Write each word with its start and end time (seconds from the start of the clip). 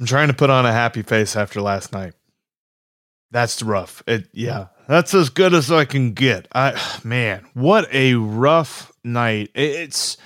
I'm 0.00 0.06
trying 0.06 0.28
to 0.28 0.34
put 0.34 0.48
on 0.48 0.64
a 0.64 0.72
happy 0.72 1.02
face 1.02 1.36
after 1.36 1.60
last 1.60 1.92
night. 1.92 2.14
That's 3.30 3.62
rough. 3.62 4.02
It 4.06 4.28
yeah, 4.32 4.68
that's 4.88 5.12
as 5.12 5.28
good 5.28 5.52
as 5.52 5.70
I 5.70 5.84
can 5.84 6.14
get. 6.14 6.48
I 6.52 6.80
man, 7.04 7.46
what 7.52 7.86
a 7.92 8.14
rough 8.14 8.90
night. 9.04 9.50
It's 9.54 10.16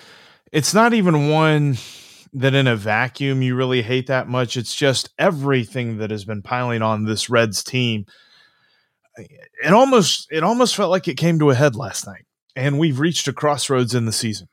it's 0.53 0.73
not 0.73 0.95
even 0.95 1.29
one 1.29 1.77
that 2.33 2.55
in 2.55 2.69
a 2.69 2.77
vacuum 2.77 3.43
you 3.43 3.57
really 3.57 3.83
hate 3.83 4.07
that 4.07 4.29
much. 4.29 4.57
It's 4.57 4.75
just 4.75 5.11
everything 5.19 5.99
that 5.99 6.11
has 6.11 6.25
been 6.25 6.43
piling 6.43 6.83
on 6.83 7.05
this 7.05 7.29
Reds 7.29 7.65
team. 7.65 8.07
It 9.17 9.73
almost 9.73 10.29
it 10.31 10.45
almost 10.45 10.77
felt 10.77 10.91
like 10.91 11.09
it 11.09 11.17
came 11.17 11.41
to 11.41 11.51
a 11.51 11.55
head 11.55 11.75
last 11.75 12.07
night. 12.07 12.25
And 12.57 12.79
we've 12.79 13.01
reached 13.01 13.27
a 13.27 13.33
crossroads 13.33 13.95
in 13.95 14.07
the 14.07 14.13
season. 14.13 14.47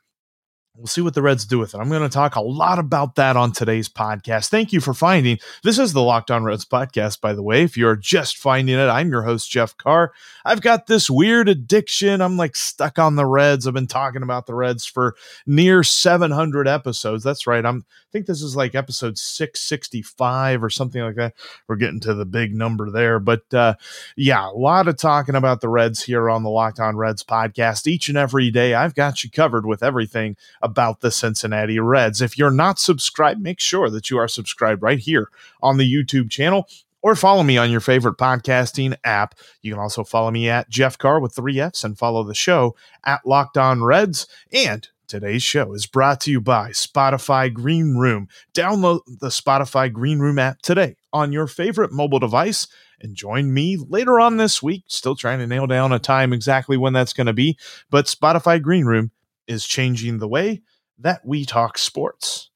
We'll 0.78 0.88
see 0.88 1.02
what 1.02 1.14
the 1.14 1.22
Reds 1.22 1.44
do 1.44 1.60
with 1.60 1.76
it. 1.76 1.80
I'm 1.80 1.90
going 1.90 2.02
to 2.02 2.10
talk 2.10 2.38
a 2.38 2.42
lot 2.42 2.80
about 2.80 3.16
that 3.16 3.36
on 3.36 3.52
today's 3.52 3.90
podcast. 3.90 4.48
Thank 4.48 4.72
you 4.72 4.80
for 4.80 4.94
finding 4.94 5.38
this 5.64 5.78
is 5.78 5.92
the 5.92 6.02
Locked 6.02 6.32
On 6.32 6.46
Reds 6.46 6.64
podcast, 6.64 7.20
by 7.20 7.34
the 7.34 7.44
way. 7.44 7.64
If 7.64 7.76
you're 7.76 7.98
just 7.98 8.38
finding 8.38 8.80
it, 8.80 8.88
I'm 8.88 9.10
your 9.10 9.24
host, 9.24 9.52
Jeff 9.52 9.76
Carr. 9.76 10.14
I've 10.46 10.62
got 10.62 10.88
this 10.88 11.10
weird 11.10 11.50
addiction. 11.50 12.22
I'm 12.22 12.38
like 12.38 12.56
stuck 12.56 12.98
on 12.98 13.18
the 13.18 13.26
Reds. 13.26 13.68
I've 13.68 13.74
been 13.74 13.86
talking 13.86 14.24
about 14.24 14.46
the 14.46 14.56
Reds 14.56 14.86
for 14.86 15.16
near 15.46 15.84
700 15.84 16.70
episodes. 16.70 17.22
That's 17.22 17.46
right. 17.46 17.66
I'm 17.66 17.86
I 18.12 18.12
think 18.12 18.26
this 18.26 18.42
is 18.42 18.58
like 18.58 18.76
episode 18.76 19.18
665 19.18 20.62
or 20.62 20.70
something 20.70 21.02
like 21.02 21.16
that. 21.16 21.34
We're 21.70 21.78
getting 21.78 22.02
to 22.02 22.14
the 22.14 22.26
big 22.26 22.54
number 22.54 22.92
there. 22.92 23.20
But 23.20 23.54
uh, 23.54 23.76
yeah, 24.18 24.50
a 24.50 24.52
lot 24.52 24.90
of 24.90 24.98
talking 24.98 25.36
about 25.36 25.62
the 25.62 25.70
Reds 25.70 26.04
here 26.04 26.30
on 26.30 26.44
the 26.44 26.50
Locked 26.50 26.82
On 26.82 26.98
Reds 26.98 27.24
podcast. 27.24 27.88
Each 27.88 28.10
and 28.10 28.18
every 28.18 28.52
day, 28.52 28.74
I've 28.74 28.96
got 28.96 29.24
you 29.24 29.32
covered 29.32 29.66
with 29.66 29.82
everything 29.82 30.36
about 30.62 31.02
the 31.02 31.12
Cincinnati 31.12 31.80
Reds. 31.80 32.22
If 32.22 32.38
you're 32.38 32.52
not 32.52 32.80
subscribed, 32.80 33.42
make 33.42 33.60
sure 33.60 33.90
that 33.90 34.10
you 34.10 34.18
are 34.18 34.28
subscribed 34.28 34.82
right 34.82 35.00
here 35.00 35.30
on 35.62 35.78
the 35.78 35.92
YouTube 35.92 36.30
channel 36.30 36.68
or 37.02 37.16
follow 37.16 37.44
me 37.44 37.58
on 37.58 37.72
your 37.72 37.80
favorite 37.80 38.18
podcasting 38.18 38.96
app. 39.04 39.36
You 39.62 39.74
can 39.74 39.82
also 39.82 40.04
follow 40.04 40.32
me 40.32 40.50
at 40.50 40.70
Jeff 40.70 40.98
Carr 40.98 41.20
with 41.20 41.36
three 41.36 41.60
F's 41.60 41.84
and 41.84 41.98
follow 41.98 42.24
the 42.24 42.36
show 42.36 42.76
at 43.04 43.26
Locked 43.26 43.58
On 43.58 43.84
Reds. 43.84 44.28
And 44.54 44.88
Today's 45.12 45.44
show 45.44 45.74
is 45.74 45.88
brought 45.88 46.22
to 46.22 46.32
you 46.32 46.40
by 46.40 46.70
Spotify 46.70 47.54
Green 47.54 47.98
Room. 47.98 48.30
Download 48.54 49.02
the 49.06 49.28
Spotify 49.28 49.92
Green 49.92 50.20
Room 50.20 50.40
app 50.40 50.62
today 50.62 50.96
on 51.12 51.34
your 51.34 51.48
favorite 51.48 51.92
mobile 51.92 52.20
device 52.20 52.70
and 53.02 53.14
join 53.14 53.54
me 53.54 53.76
later 53.76 54.22
on 54.22 54.38
this 54.38 54.64
week. 54.64 54.86
Still 54.88 55.18
trying 55.18 55.40
to 55.40 55.48
nail 55.48 55.68
down 55.68 55.92
a 55.92 56.00
time 56.00 56.32
exactly 56.32 56.78
when 56.78 56.94
that's 56.94 57.12
going 57.12 57.28
to 57.28 57.34
be, 57.34 57.58
but 57.90 58.06
Spotify 58.06 58.62
Green 58.62 58.86
Room 58.86 59.12
is 59.52 59.68
changing 59.68 60.18
the 60.18 60.28
way 60.28 60.62
that 60.98 61.26
we 61.26 61.46
talk 61.46 61.78
sports. 61.78 62.50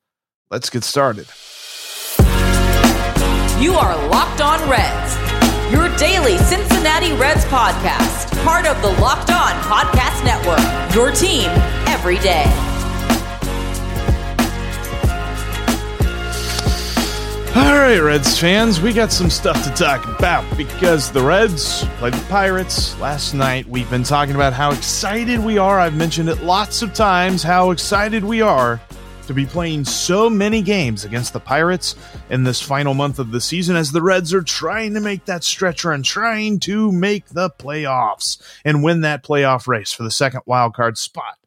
Let's 0.50 0.70
get 0.70 0.84
started. 0.84 1.28
You 3.62 3.74
are 3.74 4.08
Locked 4.10 4.42
On 4.42 4.70
Reds, 4.70 5.16
your 5.72 5.94
daily 5.98 6.38
Cincinnati 6.38 7.14
Reds 7.14 7.46
podcast, 7.46 8.32
part 8.44 8.66
of 8.66 8.82
the 8.82 8.92
Locked 9.02 9.32
On 9.32 9.54
Podcast 9.64 10.24
Network, 10.24 10.96
your 10.96 11.12
team 11.12 11.50
every 11.88 12.18
day. 12.20 12.75
All 17.56 17.78
right, 17.78 18.00
Reds 18.00 18.38
fans, 18.38 18.82
we 18.82 18.92
got 18.92 19.14
some 19.14 19.30
stuff 19.30 19.64
to 19.64 19.70
talk 19.70 20.06
about 20.08 20.44
because 20.58 21.10
the 21.10 21.22
Reds 21.22 21.86
played 21.98 22.14
the 22.14 22.26
Pirates 22.26 23.00
last 23.00 23.34
night. 23.34 23.66
We've 23.66 23.90
been 23.90 24.04
talking 24.04 24.36
about 24.36 24.52
how 24.52 24.72
excited 24.72 25.40
we 25.40 25.58
are. 25.58 25.80
I've 25.80 25.96
mentioned 25.96 26.28
it 26.28 26.42
lots 26.44 26.82
of 26.82 26.94
times 26.94 27.44
how 27.44 27.72
excited 27.72 28.26
we 28.26 28.42
are 28.42 28.82
to 29.28 29.34
be 29.34 29.46
playing 29.46 29.86
so 29.86 30.30
many 30.30 30.62
games 30.62 31.06
against 31.06 31.32
the 31.32 31.40
Pirates 31.40 31.96
in 32.30 32.44
this 32.44 32.62
final 32.62 32.94
month 32.94 33.20
of 33.20 33.32
the 33.32 33.40
season 33.40 33.78
as 33.78 33.94
the 33.94 34.02
Reds 34.02 34.34
are 34.34 34.44
trying 34.44 34.94
to 34.94 35.00
make 35.00 35.24
that 35.24 35.46
stretch 35.46 35.86
run, 35.86 36.04
trying 36.04 36.60
to 36.60 36.92
make 36.92 37.28
the 37.28 37.50
playoffs 37.52 38.38
and 38.66 38.84
win 38.84 39.00
that 39.02 39.24
playoff 39.24 39.66
race 39.66 39.94
for 39.94 40.04
the 40.04 40.12
second 40.12 40.42
wild 40.46 40.74
card 40.74 40.98
spot 40.98 41.38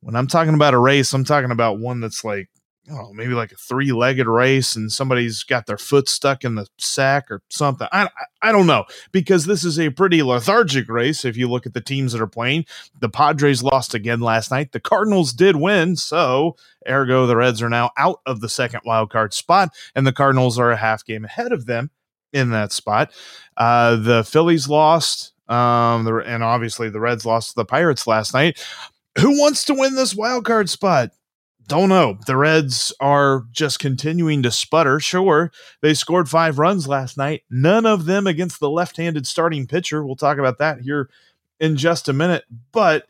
when 0.00 0.16
I'm 0.16 0.28
talking 0.28 0.54
about 0.54 0.74
a 0.74 0.78
race, 0.78 1.12
I'm 1.12 1.24
talking 1.24 1.50
about 1.50 1.78
one 1.78 2.00
that's 2.00 2.24
like, 2.24 2.48
oh, 2.90 3.12
maybe 3.12 3.34
like 3.34 3.52
a 3.52 3.56
three 3.56 3.92
legged 3.92 4.26
race 4.26 4.76
and 4.76 4.90
somebody's 4.90 5.42
got 5.42 5.66
their 5.66 5.78
foot 5.78 6.08
stuck 6.08 6.44
in 6.44 6.54
the 6.54 6.66
sack 6.78 7.30
or 7.30 7.42
something. 7.48 7.88
I, 7.92 8.04
I, 8.04 8.48
I 8.48 8.52
don't 8.52 8.66
know 8.66 8.84
because 9.12 9.46
this 9.46 9.64
is 9.64 9.78
a 9.78 9.90
pretty 9.90 10.22
lethargic 10.22 10.88
race. 10.88 11.24
If 11.24 11.36
you 11.36 11.48
look 11.48 11.66
at 11.66 11.74
the 11.74 11.80
teams 11.80 12.12
that 12.12 12.22
are 12.22 12.26
playing, 12.26 12.66
the 12.98 13.08
Padres 13.08 13.62
lost 13.62 13.94
again 13.94 14.20
last 14.20 14.50
night. 14.50 14.72
The 14.72 14.80
Cardinals 14.80 15.32
did 15.32 15.56
win. 15.56 15.96
So, 15.96 16.56
ergo, 16.88 17.26
the 17.26 17.36
Reds 17.36 17.62
are 17.62 17.68
now 17.68 17.90
out 17.96 18.20
of 18.26 18.40
the 18.40 18.48
second 18.48 18.80
wild 18.84 19.10
card 19.10 19.34
spot, 19.34 19.74
and 19.94 20.06
the 20.06 20.12
Cardinals 20.12 20.58
are 20.58 20.70
a 20.70 20.76
half 20.76 21.04
game 21.04 21.24
ahead 21.24 21.52
of 21.52 21.66
them 21.66 21.90
in 22.32 22.50
that 22.50 22.72
spot. 22.72 23.12
Uh, 23.56 23.96
the 23.96 24.24
Phillies 24.24 24.68
lost. 24.68 25.32
Um, 25.48 26.04
the, 26.04 26.16
and 26.16 26.44
obviously 26.44 26.90
the 26.90 27.00
Reds 27.00 27.24
lost 27.24 27.50
to 27.50 27.56
the 27.56 27.64
Pirates 27.64 28.06
last 28.06 28.34
night. 28.34 28.62
Who 29.18 29.40
wants 29.40 29.64
to 29.64 29.74
win 29.74 29.94
this 29.94 30.14
wild 30.14 30.44
card 30.44 30.68
spot? 30.68 31.10
Don't 31.68 31.90
know. 31.90 32.18
The 32.26 32.36
Reds 32.36 32.94
are 32.98 33.44
just 33.52 33.78
continuing 33.78 34.42
to 34.42 34.50
sputter. 34.50 34.98
Sure, 35.00 35.52
they 35.82 35.92
scored 35.92 36.28
five 36.28 36.58
runs 36.58 36.88
last 36.88 37.18
night, 37.18 37.42
none 37.50 37.84
of 37.84 38.06
them 38.06 38.26
against 38.26 38.58
the 38.58 38.70
left 38.70 38.96
handed 38.96 39.26
starting 39.26 39.66
pitcher. 39.66 40.04
We'll 40.04 40.16
talk 40.16 40.38
about 40.38 40.56
that 40.58 40.80
here 40.80 41.10
in 41.60 41.76
just 41.76 42.08
a 42.08 42.14
minute. 42.14 42.44
But 42.72 43.06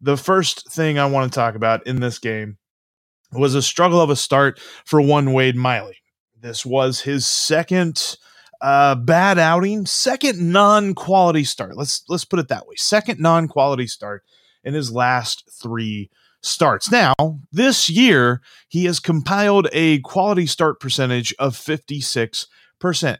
the 0.00 0.16
first 0.16 0.72
thing 0.72 0.98
I 0.98 1.04
want 1.04 1.30
to 1.30 1.38
talk 1.38 1.54
about 1.54 1.86
in 1.86 2.00
this 2.00 2.18
game 2.18 2.56
was 3.32 3.54
a 3.54 3.60
struggle 3.60 4.00
of 4.00 4.08
a 4.08 4.16
start 4.16 4.58
for 4.86 5.02
one 5.02 5.34
Wade 5.34 5.56
Miley. 5.56 5.98
This 6.40 6.64
was 6.64 7.02
his 7.02 7.26
second 7.26 8.16
uh, 8.62 8.94
bad 8.94 9.38
outing, 9.38 9.84
second 9.84 10.50
non-quality 10.50 11.44
start. 11.44 11.76
Let's 11.76 12.04
let's 12.08 12.24
put 12.24 12.38
it 12.38 12.48
that 12.48 12.66
way. 12.66 12.76
Second 12.76 13.20
non-quality 13.20 13.86
start 13.86 14.24
in 14.64 14.72
his 14.72 14.90
last 14.90 15.46
three 15.52 16.10
starts. 16.42 16.90
Now, 16.90 17.14
this 17.52 17.90
year, 17.90 18.40
he 18.68 18.84
has 18.84 19.00
compiled 19.00 19.68
a 19.72 20.00
quality 20.00 20.46
start 20.46 20.80
percentage 20.80 21.34
of 21.38 21.54
56%. 21.54 22.46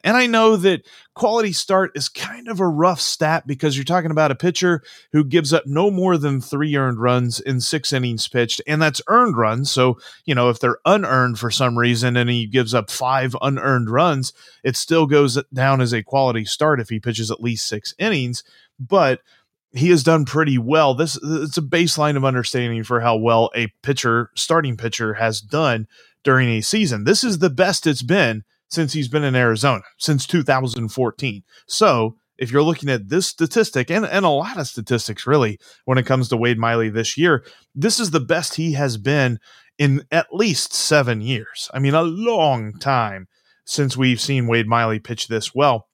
And 0.04 0.16
I 0.16 0.26
know 0.26 0.56
that 0.56 0.86
quality 1.14 1.52
start 1.52 1.90
is 1.96 2.08
kind 2.08 2.48
of 2.48 2.60
a 2.60 2.68
rough 2.68 3.00
stat 3.00 3.46
because 3.46 3.76
you're 3.76 3.84
talking 3.84 4.12
about 4.12 4.30
a 4.30 4.36
pitcher 4.36 4.82
who 5.12 5.24
gives 5.24 5.52
up 5.52 5.64
no 5.66 5.90
more 5.90 6.16
than 6.16 6.40
three 6.40 6.76
earned 6.76 7.00
runs 7.00 7.40
in 7.40 7.60
six 7.60 7.92
innings 7.92 8.28
pitched, 8.28 8.60
and 8.68 8.80
that's 8.80 9.02
earned 9.08 9.36
runs. 9.36 9.70
So, 9.70 9.98
you 10.24 10.34
know, 10.34 10.48
if 10.48 10.60
they're 10.60 10.78
unearned 10.84 11.38
for 11.38 11.50
some 11.50 11.76
reason 11.76 12.16
and 12.16 12.30
he 12.30 12.46
gives 12.46 12.72
up 12.72 12.90
five 12.90 13.34
unearned 13.42 13.90
runs, 13.90 14.32
it 14.62 14.76
still 14.76 15.06
goes 15.06 15.42
down 15.52 15.80
as 15.80 15.92
a 15.92 16.04
quality 16.04 16.44
start 16.44 16.80
if 16.80 16.88
he 16.88 17.00
pitches 17.00 17.30
at 17.30 17.40
least 17.40 17.66
six 17.66 17.94
innings. 17.98 18.44
But 18.78 19.22
he 19.72 19.90
has 19.90 20.02
done 20.02 20.24
pretty 20.24 20.58
well. 20.58 20.94
This 20.94 21.18
it's 21.22 21.58
a 21.58 21.62
baseline 21.62 22.16
of 22.16 22.24
understanding 22.24 22.82
for 22.84 23.00
how 23.00 23.16
well 23.16 23.50
a 23.54 23.72
pitcher, 23.82 24.30
starting 24.34 24.76
pitcher, 24.76 25.14
has 25.14 25.40
done 25.40 25.86
during 26.24 26.48
a 26.48 26.60
season. 26.60 27.04
This 27.04 27.22
is 27.22 27.38
the 27.38 27.50
best 27.50 27.86
it's 27.86 28.02
been 28.02 28.44
since 28.68 28.92
he's 28.92 29.08
been 29.08 29.24
in 29.24 29.34
Arizona 29.34 29.82
since 29.98 30.26
2014. 30.26 31.42
So 31.66 32.16
if 32.38 32.50
you're 32.50 32.62
looking 32.62 32.88
at 32.88 33.08
this 33.08 33.26
statistic 33.26 33.90
and, 33.90 34.06
and 34.06 34.24
a 34.24 34.30
lot 34.30 34.58
of 34.58 34.66
statistics 34.66 35.26
really 35.26 35.58
when 35.84 35.98
it 35.98 36.06
comes 36.06 36.28
to 36.28 36.36
Wade 36.36 36.58
Miley 36.58 36.88
this 36.88 37.18
year, 37.18 37.44
this 37.74 37.98
is 37.98 38.10
the 38.10 38.20
best 38.20 38.54
he 38.54 38.72
has 38.72 38.96
been 38.96 39.38
in 39.76 40.04
at 40.10 40.32
least 40.32 40.72
seven 40.72 41.20
years. 41.20 41.70
I 41.74 41.78
mean, 41.78 41.94
a 41.94 42.02
long 42.02 42.78
time 42.78 43.28
since 43.64 43.96
we've 43.96 44.20
seen 44.20 44.46
Wade 44.46 44.66
Miley 44.66 44.98
pitch 44.98 45.28
this 45.28 45.54
well 45.54 45.88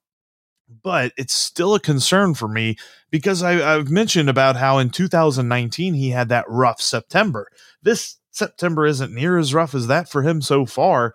but 0.67 1.13
it's 1.17 1.33
still 1.33 1.75
a 1.75 1.79
concern 1.79 2.33
for 2.33 2.47
me 2.47 2.77
because 3.11 3.43
I, 3.43 3.53
have 3.53 3.89
mentioned 3.89 4.29
about 4.29 4.55
how 4.55 4.77
in 4.77 4.89
2019 4.89 5.93
he 5.93 6.09
had 6.09 6.29
that 6.29 6.45
rough 6.47 6.81
September. 6.81 7.47
This 7.81 8.17
September 8.31 8.85
isn't 8.85 9.13
near 9.13 9.37
as 9.37 9.53
rough 9.53 9.75
as 9.75 9.87
that 9.87 10.09
for 10.09 10.23
him 10.23 10.41
so 10.41 10.65
far, 10.65 11.13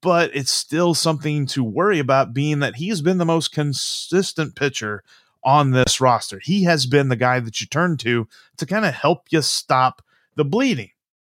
but 0.00 0.34
it's 0.34 0.52
still 0.52 0.94
something 0.94 1.46
to 1.46 1.64
worry 1.64 1.98
about, 1.98 2.34
being 2.34 2.60
that 2.60 2.76
he's 2.76 3.00
been 3.00 3.18
the 3.18 3.24
most 3.24 3.52
consistent 3.52 4.54
pitcher 4.54 5.02
on 5.44 5.72
this 5.72 6.00
roster. 6.00 6.38
He 6.38 6.64
has 6.64 6.86
been 6.86 7.08
the 7.08 7.16
guy 7.16 7.40
that 7.40 7.60
you 7.60 7.66
turn 7.66 7.96
to 7.98 8.28
to 8.58 8.66
kind 8.66 8.84
of 8.84 8.94
help 8.94 9.26
you 9.30 9.42
stop 9.42 10.02
the 10.36 10.44
bleeding. 10.44 10.90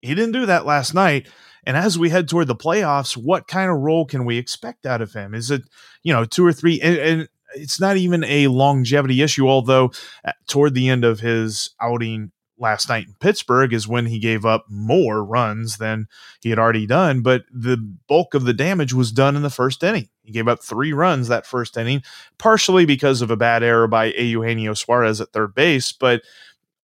He 0.01 0.15
didn't 0.15 0.33
do 0.33 0.47
that 0.47 0.67
last 0.67 0.95
night. 0.95 1.29
And 1.65 1.77
as 1.77 1.97
we 1.97 2.11
head 2.11 2.29
toward 2.29 2.49
the 2.49 2.57
playoffs, 2.57 3.17
what 3.17 3.47
kind 3.47 3.71
of 3.71 3.79
role 3.79 4.05
can 4.05 4.25
we 4.25 4.37
expect 4.37 4.85
out 4.85 5.01
of 5.01 5.13
him? 5.13 5.33
Is 5.33 5.51
it, 5.53 5.63
you 6.03 6.13
know, 6.13 6.25
two 6.25 6.45
or 6.45 6.53
three? 6.53 6.81
And, 6.81 6.97
and 6.97 7.29
it's 7.55 7.81
not 7.81 7.97
even 7.97 8.25
a 8.25 8.49
longevity 8.49 9.23
issue, 9.23 9.49
although 9.49 9.93
uh, 10.25 10.33
toward 10.47 10.75
the 10.75 10.89
end 10.89 11.05
of 11.05 11.21
his 11.21 11.71
outing 11.81 12.33
last 12.59 12.89
night 12.89 13.07
in 13.09 13.15
Pittsburgh 13.15 13.73
is 13.73 13.89
when 13.89 14.07
he 14.07 14.19
gave 14.19 14.47
up 14.47 14.65
more 14.69 15.25
runs 15.25 15.79
than 15.79 16.07
he 16.41 16.51
had 16.51 16.59
already 16.59 16.87
done. 16.87 17.21
But 17.21 17.43
the 17.53 17.77
bulk 18.09 18.35
of 18.35 18.45
the 18.45 18.55
damage 18.55 18.95
was 18.95 19.13
done 19.13 19.37
in 19.37 19.43
the 19.43 19.51
first 19.51 19.83
inning. 19.83 20.09
He 20.23 20.33
gave 20.33 20.49
up 20.49 20.63
three 20.63 20.93
runs 20.93 21.29
that 21.29 21.47
first 21.47 21.77
inning, 21.77 22.03
partially 22.39 22.87
because 22.87 23.21
of 23.21 23.31
a 23.31 23.37
bad 23.37 23.63
error 23.63 23.89
by 23.89 24.13
Eugenio 24.13 24.75
Suarez 24.75 25.21
at 25.21 25.33
third 25.33 25.55
base. 25.55 25.93
But 25.93 26.23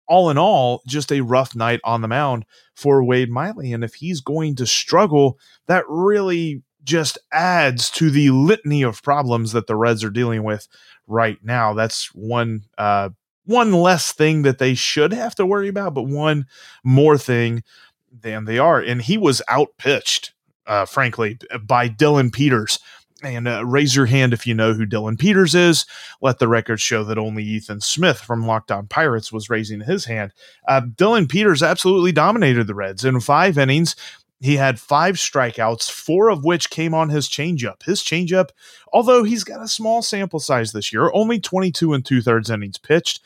all 0.08 0.30
in 0.30 0.38
all, 0.38 0.82
just 0.88 1.12
a 1.12 1.22
rough 1.22 1.56
night 1.56 1.80
on 1.84 2.02
the 2.02 2.08
mound 2.08 2.46
for 2.76 3.04
Wade 3.04 3.30
Miley. 3.30 3.72
And 3.74 3.84
if 3.84 3.94
he's 3.96 4.22
going 4.22 4.56
to 4.56 4.66
struggle, 4.66 5.38
that 5.68 5.84
really 5.88 6.64
just 6.88 7.20
adds 7.32 7.92
to 7.92 8.10
the 8.10 8.32
litany 8.32 8.82
of 8.82 9.04
problems 9.04 9.52
that 9.52 9.68
the 9.68 9.76
Reds 9.76 10.04
are 10.04 10.10
dealing 10.10 10.44
with 10.44 10.68
right 11.06 11.38
now. 11.44 11.74
That's 11.74 12.08
one 12.16 12.64
uh, 12.78 13.10
one 13.46 13.74
less 13.74 14.12
thing 14.12 14.42
that 14.42 14.58
they 14.58 14.74
should 14.74 15.14
have 15.14 15.36
to 15.36 15.46
worry 15.46 15.68
about, 15.68 15.94
but 15.94 16.04
one 16.04 16.48
more 16.84 17.18
thing 17.18 17.64
than 18.12 18.46
they 18.46 18.58
are. 18.58 18.80
And 18.80 19.02
he 19.02 19.18
was 19.18 19.42
outpitched, 19.50 20.32
uh, 20.66 20.86
frankly, 20.86 21.38
by 21.62 21.88
Dillon 21.88 22.32
Peters. 22.32 22.80
And 23.24 23.48
uh, 23.48 23.66
raise 23.66 23.96
your 23.96 24.06
hand 24.06 24.32
if 24.32 24.46
you 24.46 24.54
know 24.54 24.74
who 24.74 24.86
Dillon 24.86 25.18
Peters 25.18 25.56
is. 25.56 25.88
Let 26.22 26.38
the 26.38 26.48
record 26.48 26.80
show 26.80 27.04
that 27.06 27.18
only 27.18 27.44
Ethan 27.44 27.82
Smith 27.82 28.20
from 28.20 28.46
Locked 28.46 28.72
On 28.72 28.86
Pirates 28.86 29.32
was 29.32 29.50
raising 29.50 29.82
his 29.82 30.06
hand. 30.06 30.34
Uh, 30.68 30.82
Dillon 30.82 31.28
Peters 31.28 31.64
absolutely 31.64 32.12
dominated 32.12 32.68
the 32.68 32.76
Reds 32.76 33.04
in 33.04 33.20
five 33.20 33.58
innings. 33.58 33.96
He 34.40 34.58
had 34.58 34.80
five 34.80 35.16
strikeouts, 35.16 35.90
four 35.90 36.30
of 36.30 36.46
which 36.46 36.70
came 36.70 36.94
on 36.94 37.10
his 37.10 37.28
changeup. 37.28 37.82
His 37.84 38.04
changeup, 38.04 38.50
although 38.94 39.24
he's 39.24 39.44
got 39.44 39.64
a 39.64 39.68
small 39.68 40.04
sample 40.04 40.40
size 40.40 40.74
this 40.74 40.94
year, 40.94 41.10
only 41.14 41.40
22 41.40 41.94
and 41.94 42.06
two 42.06 42.22
thirds 42.22 42.52
innings 42.52 42.78
pitched, 42.78 43.20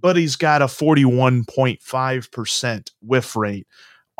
but 0.00 0.16
he's 0.16 0.36
got 0.36 0.62
a 0.62 0.66
41.5% 0.66 2.90
whiff 3.02 3.36
rate 3.36 3.66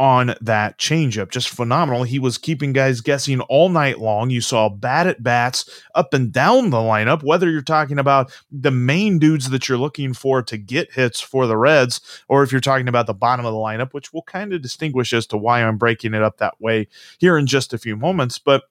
on 0.02 0.34
that 0.40 0.78
changeup. 0.78 1.30
Just 1.30 1.48
phenomenal. 1.48 2.02
He 2.02 2.18
was 2.18 2.36
keeping 2.36 2.72
guys 2.72 3.00
guessing 3.00 3.40
all 3.42 3.68
night 3.68 4.00
long. 4.00 4.30
You 4.30 4.40
saw 4.40 4.68
bat 4.68 5.06
at 5.06 5.22
bats 5.22 5.80
up 5.94 6.12
and 6.12 6.32
down 6.32 6.70
the 6.70 6.78
lineup, 6.78 7.22
whether 7.22 7.48
you're 7.48 7.62
talking 7.62 8.00
about 8.00 8.32
the 8.50 8.72
main 8.72 9.20
dudes 9.20 9.50
that 9.50 9.68
you're 9.68 9.78
looking 9.78 10.12
for 10.12 10.42
to 10.42 10.56
get 10.56 10.90
hits 10.90 11.20
for 11.20 11.46
the 11.46 11.56
Reds, 11.56 12.00
or 12.26 12.42
if 12.42 12.50
you're 12.50 12.60
talking 12.60 12.88
about 12.88 13.06
the 13.06 13.14
bottom 13.14 13.46
of 13.46 13.52
the 13.52 13.58
lineup, 13.58 13.94
which 13.94 14.12
will 14.12 14.22
kind 14.22 14.52
of 14.52 14.60
distinguish 14.60 15.12
as 15.12 15.24
to 15.28 15.36
why 15.36 15.62
I'm 15.62 15.78
breaking 15.78 16.14
it 16.14 16.22
up 16.22 16.38
that 16.38 16.60
way 16.60 16.88
here 17.20 17.38
in 17.38 17.46
just 17.46 17.72
a 17.72 17.78
few 17.78 17.96
moments. 17.96 18.40
But 18.40 18.64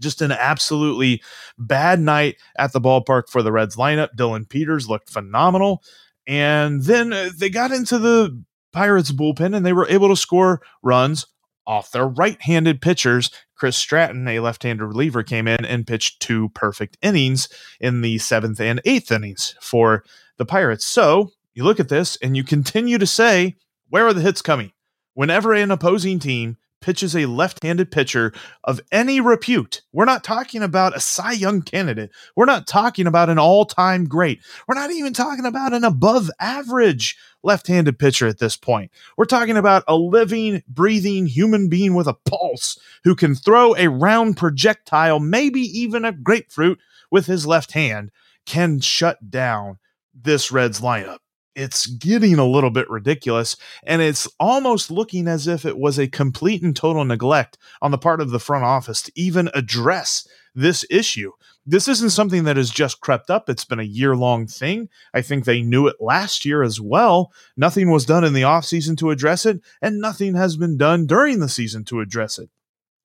just 0.00 0.22
an 0.22 0.32
absolutely 0.32 1.22
bad 1.58 2.00
night 2.00 2.36
at 2.56 2.72
the 2.72 2.80
ballpark 2.80 3.28
for 3.28 3.42
the 3.42 3.52
Reds 3.52 3.76
lineup. 3.76 4.16
Dillon 4.16 4.46
Peters 4.46 4.88
looked 4.88 5.10
phenomenal. 5.10 5.82
And 6.26 6.84
then 6.84 7.12
uh, 7.12 7.28
they 7.36 7.50
got 7.50 7.70
into 7.70 7.98
the 7.98 8.42
Pirates 8.74 9.12
bullpen 9.12 9.56
and 9.56 9.64
they 9.64 9.72
were 9.72 9.88
able 9.88 10.08
to 10.08 10.16
score 10.16 10.60
runs 10.82 11.26
off 11.66 11.92
their 11.92 12.06
right 12.06 12.40
handed 12.42 12.82
pitchers. 12.82 13.30
Chris 13.54 13.76
Stratton, 13.76 14.28
a 14.28 14.40
left 14.40 14.64
handed 14.64 14.84
reliever, 14.84 15.22
came 15.22 15.48
in 15.48 15.64
and 15.64 15.86
pitched 15.86 16.20
two 16.20 16.50
perfect 16.50 16.98
innings 17.00 17.48
in 17.80 18.02
the 18.02 18.18
seventh 18.18 18.60
and 18.60 18.82
eighth 18.84 19.10
innings 19.10 19.54
for 19.60 20.04
the 20.36 20.44
Pirates. 20.44 20.84
So 20.84 21.30
you 21.54 21.64
look 21.64 21.80
at 21.80 21.88
this 21.88 22.18
and 22.20 22.36
you 22.36 22.44
continue 22.44 22.98
to 22.98 23.06
say, 23.06 23.54
where 23.88 24.06
are 24.06 24.12
the 24.12 24.20
hits 24.20 24.42
coming? 24.42 24.72
Whenever 25.14 25.54
an 25.54 25.70
opposing 25.70 26.18
team 26.18 26.56
pitches 26.84 27.16
a 27.16 27.24
left 27.24 27.62
handed 27.62 27.90
pitcher 27.90 28.30
of 28.62 28.78
any 28.92 29.18
repute. 29.18 29.80
We're 29.94 30.04
not 30.04 30.22
talking 30.22 30.62
about 30.62 30.94
a 30.94 31.00
Cy 31.00 31.32
Young 31.32 31.62
candidate. 31.62 32.10
We're 32.36 32.44
not 32.44 32.66
talking 32.66 33.06
about 33.06 33.30
an 33.30 33.38
all 33.38 33.64
time 33.64 34.04
great. 34.04 34.42
We're 34.68 34.74
not 34.74 34.90
even 34.90 35.14
talking 35.14 35.46
about 35.46 35.72
an 35.72 35.82
above 35.82 36.30
average 36.38 37.16
left 37.42 37.68
handed 37.68 37.98
pitcher 37.98 38.26
at 38.26 38.38
this 38.38 38.56
point. 38.56 38.90
We're 39.16 39.24
talking 39.24 39.56
about 39.56 39.84
a 39.88 39.96
living, 39.96 40.62
breathing 40.68 41.24
human 41.24 41.70
being 41.70 41.94
with 41.94 42.06
a 42.06 42.18
pulse 42.26 42.78
who 43.04 43.14
can 43.14 43.34
throw 43.34 43.74
a 43.76 43.88
round 43.88 44.36
projectile, 44.36 45.20
maybe 45.20 45.60
even 45.60 46.04
a 46.04 46.12
grapefruit 46.12 46.78
with 47.10 47.24
his 47.24 47.46
left 47.46 47.72
hand, 47.72 48.10
can 48.44 48.78
shut 48.80 49.30
down 49.30 49.78
this 50.14 50.52
Reds 50.52 50.82
lineup 50.82 51.18
it's 51.54 51.86
getting 51.86 52.38
a 52.38 52.46
little 52.46 52.70
bit 52.70 52.88
ridiculous 52.90 53.56
and 53.84 54.02
it's 54.02 54.28
almost 54.40 54.90
looking 54.90 55.28
as 55.28 55.46
if 55.46 55.64
it 55.64 55.78
was 55.78 55.98
a 55.98 56.08
complete 56.08 56.62
and 56.62 56.74
total 56.74 57.04
neglect 57.04 57.58
on 57.80 57.90
the 57.90 57.98
part 57.98 58.20
of 58.20 58.30
the 58.30 58.40
front 58.40 58.64
office 58.64 59.02
to 59.02 59.12
even 59.14 59.50
address 59.54 60.26
this 60.54 60.84
issue. 60.90 61.32
This 61.66 61.88
isn't 61.88 62.10
something 62.10 62.44
that 62.44 62.56
has 62.56 62.70
just 62.70 63.00
crept 63.00 63.30
up. 63.30 63.48
It's 63.48 63.64
been 63.64 63.80
a 63.80 63.84
year 63.84 64.14
long 64.14 64.46
thing. 64.46 64.88
I 65.12 65.22
think 65.22 65.44
they 65.44 65.62
knew 65.62 65.86
it 65.86 65.96
last 65.98 66.44
year 66.44 66.62
as 66.62 66.80
well. 66.80 67.32
Nothing 67.56 67.90
was 67.90 68.04
done 68.04 68.22
in 68.24 68.34
the 68.34 68.42
offseason 68.42 68.96
to 68.98 69.10
address 69.10 69.46
it, 69.46 69.60
and 69.80 70.00
nothing 70.00 70.34
has 70.34 70.56
been 70.56 70.76
done 70.76 71.06
during 71.06 71.40
the 71.40 71.48
season 71.48 71.84
to 71.86 72.00
address 72.00 72.38
it. 72.38 72.50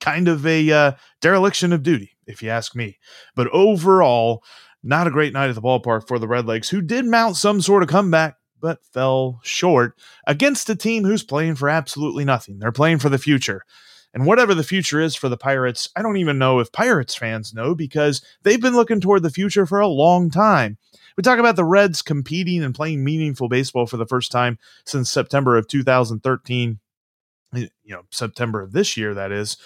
Kind 0.01 0.28
of 0.28 0.46
a 0.46 0.72
uh, 0.72 0.92
dereliction 1.22 1.74
of 1.74 1.84
duty, 1.84 2.12
if 2.28 2.44
you 2.44 2.50
ask 2.50 2.75
me. 2.75 3.00
But 3.36 3.48
overall, 3.48 4.44
not 4.84 5.07
a 5.07 5.12
great 5.12 5.34
night 5.34 5.50
at 5.50 5.56
the 5.56 5.62
ballpark 5.62 6.07
for 6.07 6.19
the 6.19 6.28
Redlegs, 6.28 6.69
who 6.69 6.81
did 6.81 7.06
mount 7.06 7.38
some 7.38 7.62
sort 7.62 7.84
of 7.84 7.90
comeback 7.90 8.36
but 8.62 8.84
fell 8.86 9.40
short 9.44 9.96
against 10.28 10.70
a 10.70 10.76
team 10.76 11.04
who's 11.04 11.24
playing 11.24 11.56
for 11.56 11.70
absolutely 11.70 12.26
nothing. 12.26 12.60
They're 12.60 12.72
playing 12.72 13.00
for 13.00 13.10
the 13.10 13.18
future. 13.18 13.64
And 14.14 14.26
whatever 14.26 14.56
the 14.56 14.64
future 14.64 15.00
is 15.00 15.16
for 15.16 15.30
the 15.30 15.38
Pirates, 15.38 15.90
I 15.96 16.02
don't 16.02 16.18
even 16.18 16.40
know 16.40 16.60
if 16.60 16.72
Pirates 16.72 17.14
fans 17.16 17.54
know 17.54 17.76
because 17.76 18.24
they've 18.42 18.62
been 18.62 18.76
looking 18.76 19.00
toward 19.00 19.22
the 19.22 19.30
future 19.30 19.68
for 19.68 19.80
a 19.80 19.88
long 19.88 20.32
time. 20.32 20.78
We 21.16 21.22
talk 21.22 21.38
about 21.38 21.56
the 21.56 21.66
Reds 21.66 22.02
competing 22.02 22.64
and 22.64 22.74
playing 22.74 23.04
meaningful 23.04 23.50
baseball 23.50 23.86
for 23.86 23.98
the 23.98 24.08
first 24.08 24.32
time 24.32 24.58
since 24.86 25.12
September 25.12 25.58
of 25.58 25.68
2013, 25.68 26.80
you 27.54 27.70
know, 27.86 28.02
September 28.10 28.62
of 28.62 28.72
this 28.72 28.98
year, 28.98 29.14
that 29.14 29.32
is. 29.32 29.58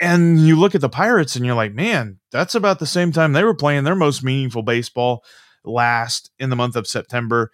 And 0.00 0.46
you 0.46 0.54
look 0.54 0.76
at 0.76 0.80
the 0.80 0.88
Pirates 0.88 1.34
and 1.34 1.44
you're 1.44 1.56
like, 1.56 1.72
man, 1.72 2.18
that's 2.30 2.54
about 2.54 2.78
the 2.78 2.86
same 2.86 3.10
time 3.10 3.32
they 3.32 3.42
were 3.42 3.54
playing 3.54 3.82
their 3.82 3.96
most 3.96 4.22
meaningful 4.22 4.62
baseball 4.62 5.24
last 5.64 6.30
in 6.38 6.50
the 6.50 6.56
month 6.56 6.76
of 6.76 6.86
September. 6.86 7.50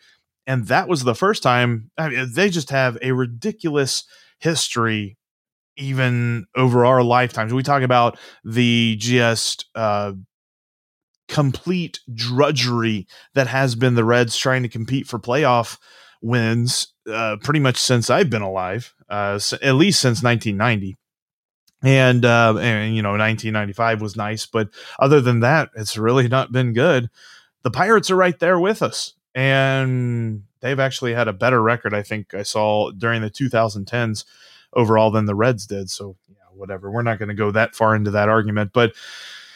And 0.51 0.67
that 0.67 0.89
was 0.89 1.05
the 1.05 1.15
first 1.15 1.45
time. 1.45 1.93
I 1.97 2.09
mean, 2.09 2.33
they 2.35 2.51
just 2.51 2.71
have 2.71 2.99
a 3.03 3.13
ridiculous 3.13 4.03
history, 4.41 5.17
even 5.77 6.47
over 6.57 6.85
our 6.85 7.05
lifetimes. 7.05 7.55
We 7.55 7.63
talk 7.63 7.83
about 7.83 8.19
the 8.43 8.97
just 8.99 9.67
uh, 9.77 10.15
complete 11.29 12.01
drudgery 12.13 13.07
that 13.35 13.47
has 13.47 13.77
been 13.77 13.95
the 13.95 14.05
Reds 14.05 14.37
trying 14.37 14.65
to 14.65 14.69
compete 14.69 15.07
for 15.07 15.21
playoff 15.21 15.79
wins 16.21 16.95
uh, 17.09 17.37
pretty 17.45 17.61
much 17.61 17.77
since 17.77 18.11
I've 18.11 18.29
been 18.29 18.43
alive, 18.43 18.93
uh, 19.09 19.39
at 19.63 19.77
least 19.77 20.01
since 20.01 20.21
1990. 20.21 20.97
And, 21.85 22.25
uh, 22.25 22.57
and, 22.59 22.97
you 22.97 23.03
know, 23.03 23.11
1995 23.11 24.03
was 24.03 24.17
nice, 24.17 24.47
but 24.47 24.71
other 24.99 25.21
than 25.21 25.39
that, 25.41 25.69
it's 25.77 25.97
really 25.97 26.27
not 26.27 26.51
been 26.51 26.73
good. 26.73 27.09
The 27.63 27.71
Pirates 27.71 28.11
are 28.11 28.17
right 28.17 28.39
there 28.41 28.59
with 28.59 28.83
us 28.83 29.15
and 29.35 30.43
they've 30.61 30.81
actually 30.81 31.15
had 31.15 31.29
a 31.29 31.33
better 31.33 31.63
record. 31.63 31.95
I 31.95 32.03
think 32.03 32.35
I 32.35 32.43
saw 32.43 32.91
during 32.91 33.23
the 33.23 33.31
2010s 33.31 34.25
overall 34.73 35.11
than 35.11 35.27
the 35.27 35.35
Reds 35.35 35.67
did. 35.67 35.91
So 35.91 36.17
yeah, 36.29 36.37
whatever. 36.53 36.91
We're 36.91 37.03
not 37.03 37.19
going 37.19 37.29
to 37.29 37.35
go 37.35 37.51
that 37.51 37.75
far 37.75 37.95
into 37.95 38.11
that 38.13 38.29
argument, 38.29 38.73
but 38.73 38.93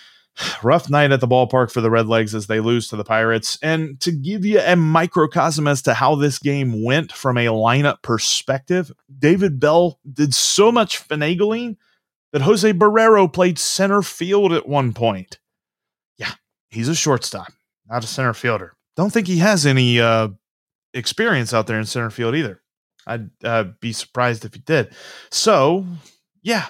rough 0.63 0.89
night 0.89 1.13
at 1.13 1.21
the 1.21 1.29
ballpark 1.29 1.71
for 1.71 1.81
the 1.81 1.91
Redlegs 1.91 2.35
as 2.35 2.47
they 2.47 2.61
lose 2.61 2.89
to 2.89 2.97
the 2.97 3.05
Pirates. 3.05 3.59
And 3.63 4.01
to 4.01 4.13
give 4.13 4.45
you 4.45 4.61
a 4.61 4.77
microcosm 4.77 5.67
as 5.67 5.83
to 5.83 5.95
how 5.95 6.15
this 6.15 6.39
game 6.39 6.83
went 6.83 7.13
from 7.13 7.37
a 7.37 7.47
lineup 7.47 8.03
perspective, 8.03 8.93
David 9.17 9.61
Bell 9.61 9.99
did 10.11 10.35
so 10.35 10.71
much 10.71 11.07
finagling 11.07 11.77
that 12.33 12.43
Jose 12.43 12.73
Barrero 12.73 13.33
played 13.33 13.59
center 13.59 14.03
field 14.03 14.53
at 14.53 14.69
one 14.69 14.93
point. 14.93 15.39
Yeah, 16.17 16.33
he's 16.69 16.89
a 16.89 16.95
shortstop, 16.95 17.53
not 17.89 18.05
a 18.05 18.09
center 18.09 18.35
fielder 18.35 18.77
don't 18.97 19.13
think 19.13 19.27
he 19.27 19.39
has 19.39 19.67
any 19.67 20.01
uh, 20.01 20.29
experience 20.93 21.53
out 21.53 21.67
there 21.67 21.79
in 21.79 21.87
center 21.87 22.11
field 22.11 22.35
either. 22.35 22.61
I'd 23.07 23.31
uh, 23.43 23.65
be 23.81 23.93
surprised 23.93 24.45
if 24.45 24.55
he 24.55 24.61
did. 24.61 24.95
So, 25.31 25.85
yeah, 26.43 26.67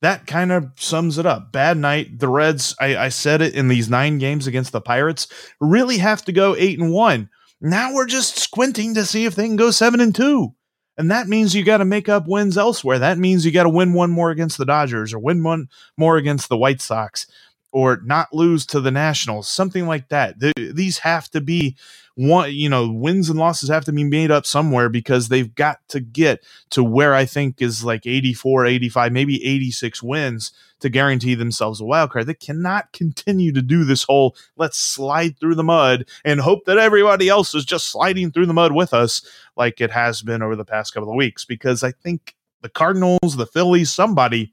that 0.00 0.26
kind 0.26 0.52
of 0.52 0.70
sums 0.76 1.18
it 1.18 1.26
up. 1.26 1.52
Bad 1.52 1.76
night. 1.76 2.18
The 2.18 2.28
Reds, 2.28 2.74
I, 2.80 2.96
I 2.96 3.08
said 3.08 3.42
it 3.42 3.54
in 3.54 3.68
these 3.68 3.90
nine 3.90 4.18
games 4.18 4.46
against 4.46 4.72
the 4.72 4.80
Pirates, 4.80 5.28
really 5.60 5.98
have 5.98 6.24
to 6.26 6.32
go 6.32 6.54
eight 6.56 6.78
and 6.78 6.92
one. 6.92 7.28
Now 7.60 7.94
we're 7.94 8.06
just 8.06 8.38
squinting 8.38 8.94
to 8.94 9.06
see 9.06 9.24
if 9.24 9.34
they 9.34 9.46
can 9.46 9.56
go 9.56 9.70
seven 9.70 10.00
and 10.00 10.14
two. 10.14 10.54
And 10.96 11.10
that 11.10 11.26
means 11.26 11.54
you 11.54 11.64
got 11.64 11.78
to 11.78 11.84
make 11.84 12.08
up 12.08 12.28
wins 12.28 12.56
elsewhere. 12.56 13.00
That 13.00 13.18
means 13.18 13.44
you 13.44 13.50
got 13.50 13.64
to 13.64 13.68
win 13.68 13.94
one 13.94 14.10
more 14.10 14.30
against 14.30 14.58
the 14.58 14.64
Dodgers 14.64 15.12
or 15.12 15.18
win 15.18 15.42
one 15.42 15.68
more 15.96 16.16
against 16.16 16.48
the 16.48 16.56
White 16.56 16.80
Sox 16.80 17.26
or 17.74 18.00
not 18.04 18.32
lose 18.32 18.64
to 18.64 18.80
the 18.80 18.92
Nationals, 18.92 19.48
something 19.48 19.88
like 19.88 20.08
that. 20.08 20.36
these 20.56 20.98
have 20.98 21.28
to 21.32 21.40
be 21.40 21.76
one, 22.14 22.54
you 22.54 22.68
know, 22.68 22.88
wins 22.88 23.28
and 23.28 23.36
losses 23.36 23.68
have 23.68 23.84
to 23.86 23.92
be 23.92 24.04
made 24.04 24.30
up 24.30 24.46
somewhere 24.46 24.88
because 24.88 25.28
they've 25.28 25.52
got 25.56 25.80
to 25.88 25.98
get 25.98 26.44
to 26.70 26.84
where 26.84 27.14
I 27.14 27.24
think 27.24 27.60
is 27.60 27.84
like 27.84 28.06
84, 28.06 28.66
85, 28.66 29.10
maybe 29.10 29.44
86 29.44 30.04
wins 30.04 30.52
to 30.78 30.88
guarantee 30.88 31.34
themselves 31.34 31.80
a 31.80 31.84
wild 31.84 32.12
card. 32.12 32.28
They 32.28 32.34
cannot 32.34 32.92
continue 32.92 33.50
to 33.50 33.62
do 33.62 33.82
this 33.82 34.04
whole 34.04 34.36
let's 34.56 34.78
slide 34.78 35.40
through 35.40 35.56
the 35.56 35.64
mud 35.64 36.04
and 36.24 36.38
hope 36.40 36.66
that 36.66 36.78
everybody 36.78 37.28
else 37.28 37.56
is 37.56 37.64
just 37.64 37.90
sliding 37.90 38.30
through 38.30 38.46
the 38.46 38.54
mud 38.54 38.70
with 38.70 38.94
us 38.94 39.28
like 39.56 39.80
it 39.80 39.90
has 39.90 40.22
been 40.22 40.42
over 40.42 40.54
the 40.54 40.64
past 40.64 40.94
couple 40.94 41.10
of 41.10 41.16
weeks 41.16 41.44
because 41.44 41.82
I 41.82 41.90
think 41.90 42.36
the 42.62 42.68
Cardinals, 42.68 43.34
the 43.36 43.46
Phillies, 43.46 43.92
somebody 43.92 44.52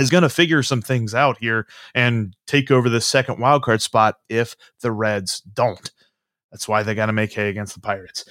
is 0.00 0.10
going 0.10 0.22
to 0.22 0.28
figure 0.28 0.62
some 0.62 0.82
things 0.82 1.14
out 1.14 1.38
here 1.38 1.66
and 1.94 2.34
take 2.46 2.70
over 2.70 2.88
the 2.88 3.00
second 3.00 3.36
wildcard 3.36 3.80
spot 3.80 4.16
if 4.28 4.56
the 4.80 4.92
Reds 4.92 5.40
don't. 5.40 5.90
That's 6.50 6.66
why 6.66 6.82
they 6.82 6.94
got 6.94 7.06
to 7.06 7.12
make 7.12 7.32
hay 7.32 7.48
against 7.48 7.74
the 7.74 7.80
Pirates. 7.80 8.24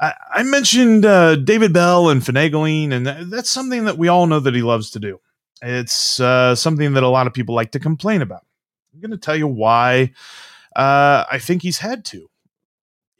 I, 0.00 0.14
I 0.32 0.42
mentioned 0.42 1.04
uh, 1.04 1.36
David 1.36 1.72
Bell 1.72 2.10
and 2.10 2.20
finagling, 2.20 2.92
and 2.92 3.32
that's 3.32 3.50
something 3.50 3.84
that 3.84 3.98
we 3.98 4.08
all 4.08 4.26
know 4.26 4.40
that 4.40 4.54
he 4.54 4.62
loves 4.62 4.90
to 4.90 5.00
do. 5.00 5.20
It's 5.62 6.20
uh, 6.20 6.54
something 6.54 6.94
that 6.94 7.02
a 7.02 7.08
lot 7.08 7.26
of 7.26 7.32
people 7.32 7.54
like 7.54 7.70
to 7.72 7.80
complain 7.80 8.20
about. 8.22 8.44
I'm 8.92 9.00
going 9.00 9.12
to 9.12 9.16
tell 9.16 9.36
you 9.36 9.48
why 9.48 10.12
uh, 10.76 11.24
I 11.30 11.38
think 11.38 11.62
he's 11.62 11.78
had 11.78 12.04
to 12.06 12.28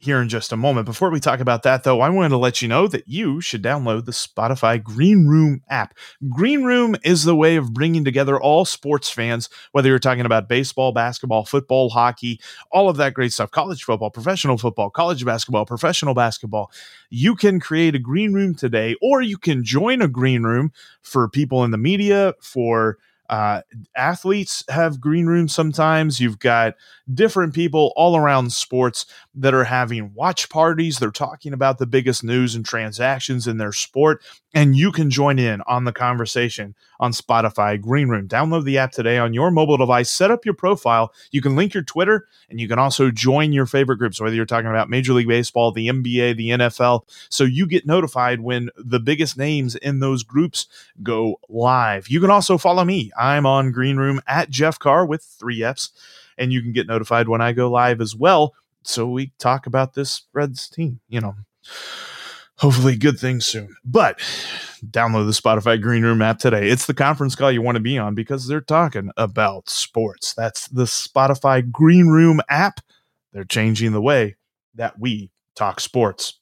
here 0.04 0.20
in 0.20 0.28
just 0.28 0.52
a 0.52 0.56
moment. 0.56 0.86
Before 0.86 1.10
we 1.10 1.18
talk 1.18 1.40
about 1.40 1.62
that, 1.64 1.82
though, 1.82 2.00
I 2.00 2.10
wanted 2.10 2.28
to 2.30 2.36
let 2.36 2.62
you 2.62 2.68
know 2.68 2.86
that 2.88 3.08
you 3.08 3.40
should 3.40 3.62
download 3.62 4.04
the 4.04 4.12
Spotify 4.12 4.82
Green 4.82 5.26
Room 5.26 5.62
app. 5.68 5.94
Green 6.28 6.62
Room 6.62 6.94
is 7.02 7.24
the 7.24 7.34
way 7.34 7.56
of 7.56 7.74
bringing 7.74 8.04
together 8.04 8.40
all 8.40 8.64
sports 8.64 9.08
fans, 9.08 9.48
whether 9.72 9.88
you're 9.88 9.98
talking 9.98 10.26
about 10.26 10.48
baseball, 10.48 10.92
basketball, 10.92 11.44
football, 11.44 11.88
hockey, 11.90 12.40
all 12.70 12.88
of 12.88 12.96
that 12.98 13.14
great 13.14 13.32
stuff, 13.32 13.50
college 13.50 13.82
football, 13.82 14.10
professional 14.10 14.58
football, 14.58 14.90
college 14.90 15.24
basketball, 15.24 15.66
professional 15.66 16.14
basketball. 16.14 16.70
You 17.10 17.34
can 17.34 17.58
create 17.58 17.94
a 17.94 17.98
green 17.98 18.32
room 18.32 18.54
today, 18.54 18.96
or 19.02 19.22
you 19.22 19.38
can 19.38 19.64
join 19.64 20.02
a 20.02 20.08
green 20.08 20.42
room 20.42 20.72
for 21.02 21.28
people 21.28 21.64
in 21.64 21.70
the 21.70 21.78
media, 21.78 22.34
for 22.40 22.98
uh, 23.30 23.62
athletes 23.96 24.64
have 24.68 25.00
green 25.00 25.26
rooms 25.26 25.54
sometimes. 25.54 26.20
You've 26.20 26.38
got 26.38 26.74
different 27.12 27.54
people 27.54 27.92
all 27.96 28.16
around 28.16 28.52
sports 28.52 29.06
that 29.34 29.54
are 29.54 29.64
having 29.64 30.12
watch 30.14 30.48
parties. 30.48 30.98
They're 30.98 31.10
talking 31.10 31.52
about 31.52 31.78
the 31.78 31.86
biggest 31.86 32.22
news 32.22 32.54
and 32.54 32.64
transactions 32.64 33.46
in 33.46 33.58
their 33.58 33.72
sport, 33.72 34.22
and 34.54 34.76
you 34.76 34.92
can 34.92 35.10
join 35.10 35.38
in 35.38 35.60
on 35.62 35.84
the 35.84 35.92
conversation 35.92 36.74
on 37.00 37.12
Spotify 37.12 37.80
Green 37.80 38.08
Room. 38.08 38.28
Download 38.28 38.64
the 38.64 38.78
app 38.78 38.92
today 38.92 39.18
on 39.18 39.34
your 39.34 39.50
mobile 39.50 39.76
device, 39.76 40.10
set 40.10 40.30
up 40.30 40.44
your 40.44 40.54
profile. 40.54 41.12
You 41.32 41.40
can 41.40 41.56
link 41.56 41.74
your 41.74 41.82
Twitter, 41.82 42.26
and 42.48 42.60
you 42.60 42.68
can 42.68 42.78
also 42.78 43.10
join 43.10 43.52
your 43.52 43.66
favorite 43.66 43.96
groups, 43.96 44.20
whether 44.20 44.36
you're 44.36 44.46
talking 44.46 44.70
about 44.70 44.88
Major 44.88 45.12
League 45.12 45.28
Baseball, 45.28 45.72
the 45.72 45.88
NBA, 45.88 46.36
the 46.36 46.50
NFL. 46.50 47.02
So 47.28 47.44
you 47.44 47.66
get 47.66 47.86
notified 47.86 48.40
when 48.40 48.70
the 48.76 49.00
biggest 49.00 49.36
names 49.36 49.74
in 49.76 50.00
those 50.00 50.22
groups 50.22 50.66
go 51.02 51.40
live. 51.48 52.08
You 52.08 52.20
can 52.20 52.30
also 52.30 52.56
follow 52.58 52.84
me. 52.84 53.10
I'm 53.18 53.46
on 53.46 53.72
Green 53.72 53.96
Room 53.96 54.20
at 54.26 54.50
Jeff 54.50 54.78
Carr 54.78 55.04
with 55.04 55.22
three 55.22 55.64
F's, 55.64 55.90
and 56.38 56.52
you 56.52 56.62
can 56.62 56.72
get 56.72 56.86
notified 56.86 57.28
when 57.28 57.40
I 57.40 57.52
go 57.52 57.70
live 57.70 58.00
as 58.00 58.14
well. 58.14 58.54
So 58.86 59.08
we 59.08 59.32
talk 59.38 59.66
about 59.66 59.94
this 59.94 60.22
Reds 60.32 60.68
team, 60.68 61.00
you 61.08 61.20
know 61.20 61.34
hopefully 62.56 62.96
good 62.96 63.18
things 63.18 63.46
soon. 63.46 63.76
But 63.84 64.18
download 64.90 65.26
the 65.26 65.32
Spotify 65.32 65.80
Green 65.80 66.02
Room 66.02 66.22
app 66.22 66.38
today. 66.38 66.68
It's 66.68 66.86
the 66.86 66.94
conference 66.94 67.34
call 67.34 67.50
you 67.50 67.62
want 67.62 67.76
to 67.76 67.80
be 67.80 67.98
on 67.98 68.14
because 68.14 68.46
they're 68.46 68.60
talking 68.60 69.10
about 69.16 69.68
sports. 69.68 70.34
That's 70.34 70.68
the 70.68 70.84
Spotify 70.84 71.70
Green 71.70 72.08
Room 72.08 72.40
app. 72.48 72.80
They're 73.32 73.44
changing 73.44 73.92
the 73.92 74.02
way 74.02 74.36
that 74.74 74.98
we 74.98 75.30
talk 75.56 75.80
sports. 75.80 76.38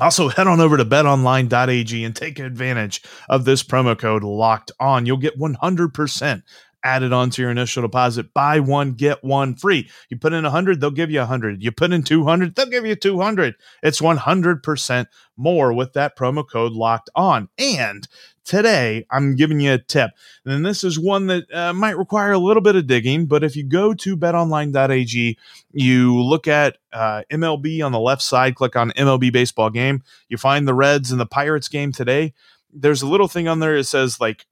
Also, 0.00 0.28
head 0.28 0.48
on 0.48 0.60
over 0.60 0.76
to 0.76 0.84
betonline.ag 0.84 2.04
and 2.04 2.16
take 2.16 2.40
advantage 2.40 3.02
of 3.28 3.44
this 3.44 3.62
promo 3.62 3.96
code 3.96 4.24
locked 4.24 4.72
on. 4.80 5.06
You'll 5.06 5.18
get 5.18 5.38
100% 5.38 6.42
added 6.84 7.12
onto 7.12 7.42
your 7.42 7.50
initial 7.50 7.82
deposit. 7.82 8.32
Buy 8.34 8.60
one, 8.60 8.92
get 8.92 9.24
one 9.24 9.56
free. 9.56 9.88
You 10.10 10.18
put 10.18 10.34
in 10.34 10.44
100, 10.44 10.80
they'll 10.80 10.90
give 10.90 11.10
you 11.10 11.20
100. 11.20 11.62
You 11.62 11.72
put 11.72 11.92
in 11.92 12.02
200, 12.02 12.54
they'll 12.54 12.66
give 12.66 12.86
you 12.86 12.94
200. 12.94 13.54
It's 13.82 14.00
100% 14.00 15.06
more 15.36 15.72
with 15.72 15.94
that 15.94 16.16
promo 16.16 16.48
code 16.48 16.72
locked 16.72 17.10
on. 17.16 17.48
And 17.58 18.06
today 18.44 19.06
I'm 19.10 19.34
giving 19.34 19.60
you 19.60 19.72
a 19.72 19.78
tip. 19.78 20.10
And 20.44 20.64
this 20.64 20.84
is 20.84 20.98
one 20.98 21.26
that 21.28 21.52
uh, 21.52 21.72
might 21.72 21.96
require 21.96 22.32
a 22.32 22.38
little 22.38 22.62
bit 22.62 22.76
of 22.76 22.86
digging, 22.86 23.26
but 23.26 23.42
if 23.42 23.56
you 23.56 23.64
go 23.64 23.94
to 23.94 24.16
betonline.ag, 24.16 25.38
you 25.72 26.22
look 26.22 26.46
at 26.46 26.76
uh, 26.92 27.22
MLB 27.32 27.84
on 27.84 27.92
the 27.92 27.98
left 27.98 28.22
side, 28.22 28.54
click 28.54 28.76
on 28.76 28.90
MLB 28.92 29.32
baseball 29.32 29.70
game, 29.70 30.02
you 30.28 30.36
find 30.36 30.68
the 30.68 30.74
Reds 30.74 31.10
and 31.10 31.20
the 31.20 31.26
Pirates 31.26 31.68
game 31.68 31.92
today. 31.92 32.34
There's 32.72 33.02
a 33.02 33.08
little 33.08 33.28
thing 33.28 33.48
on 33.48 33.60
there 33.60 33.76
that 33.76 33.84
says 33.84 34.20
like 34.20 34.46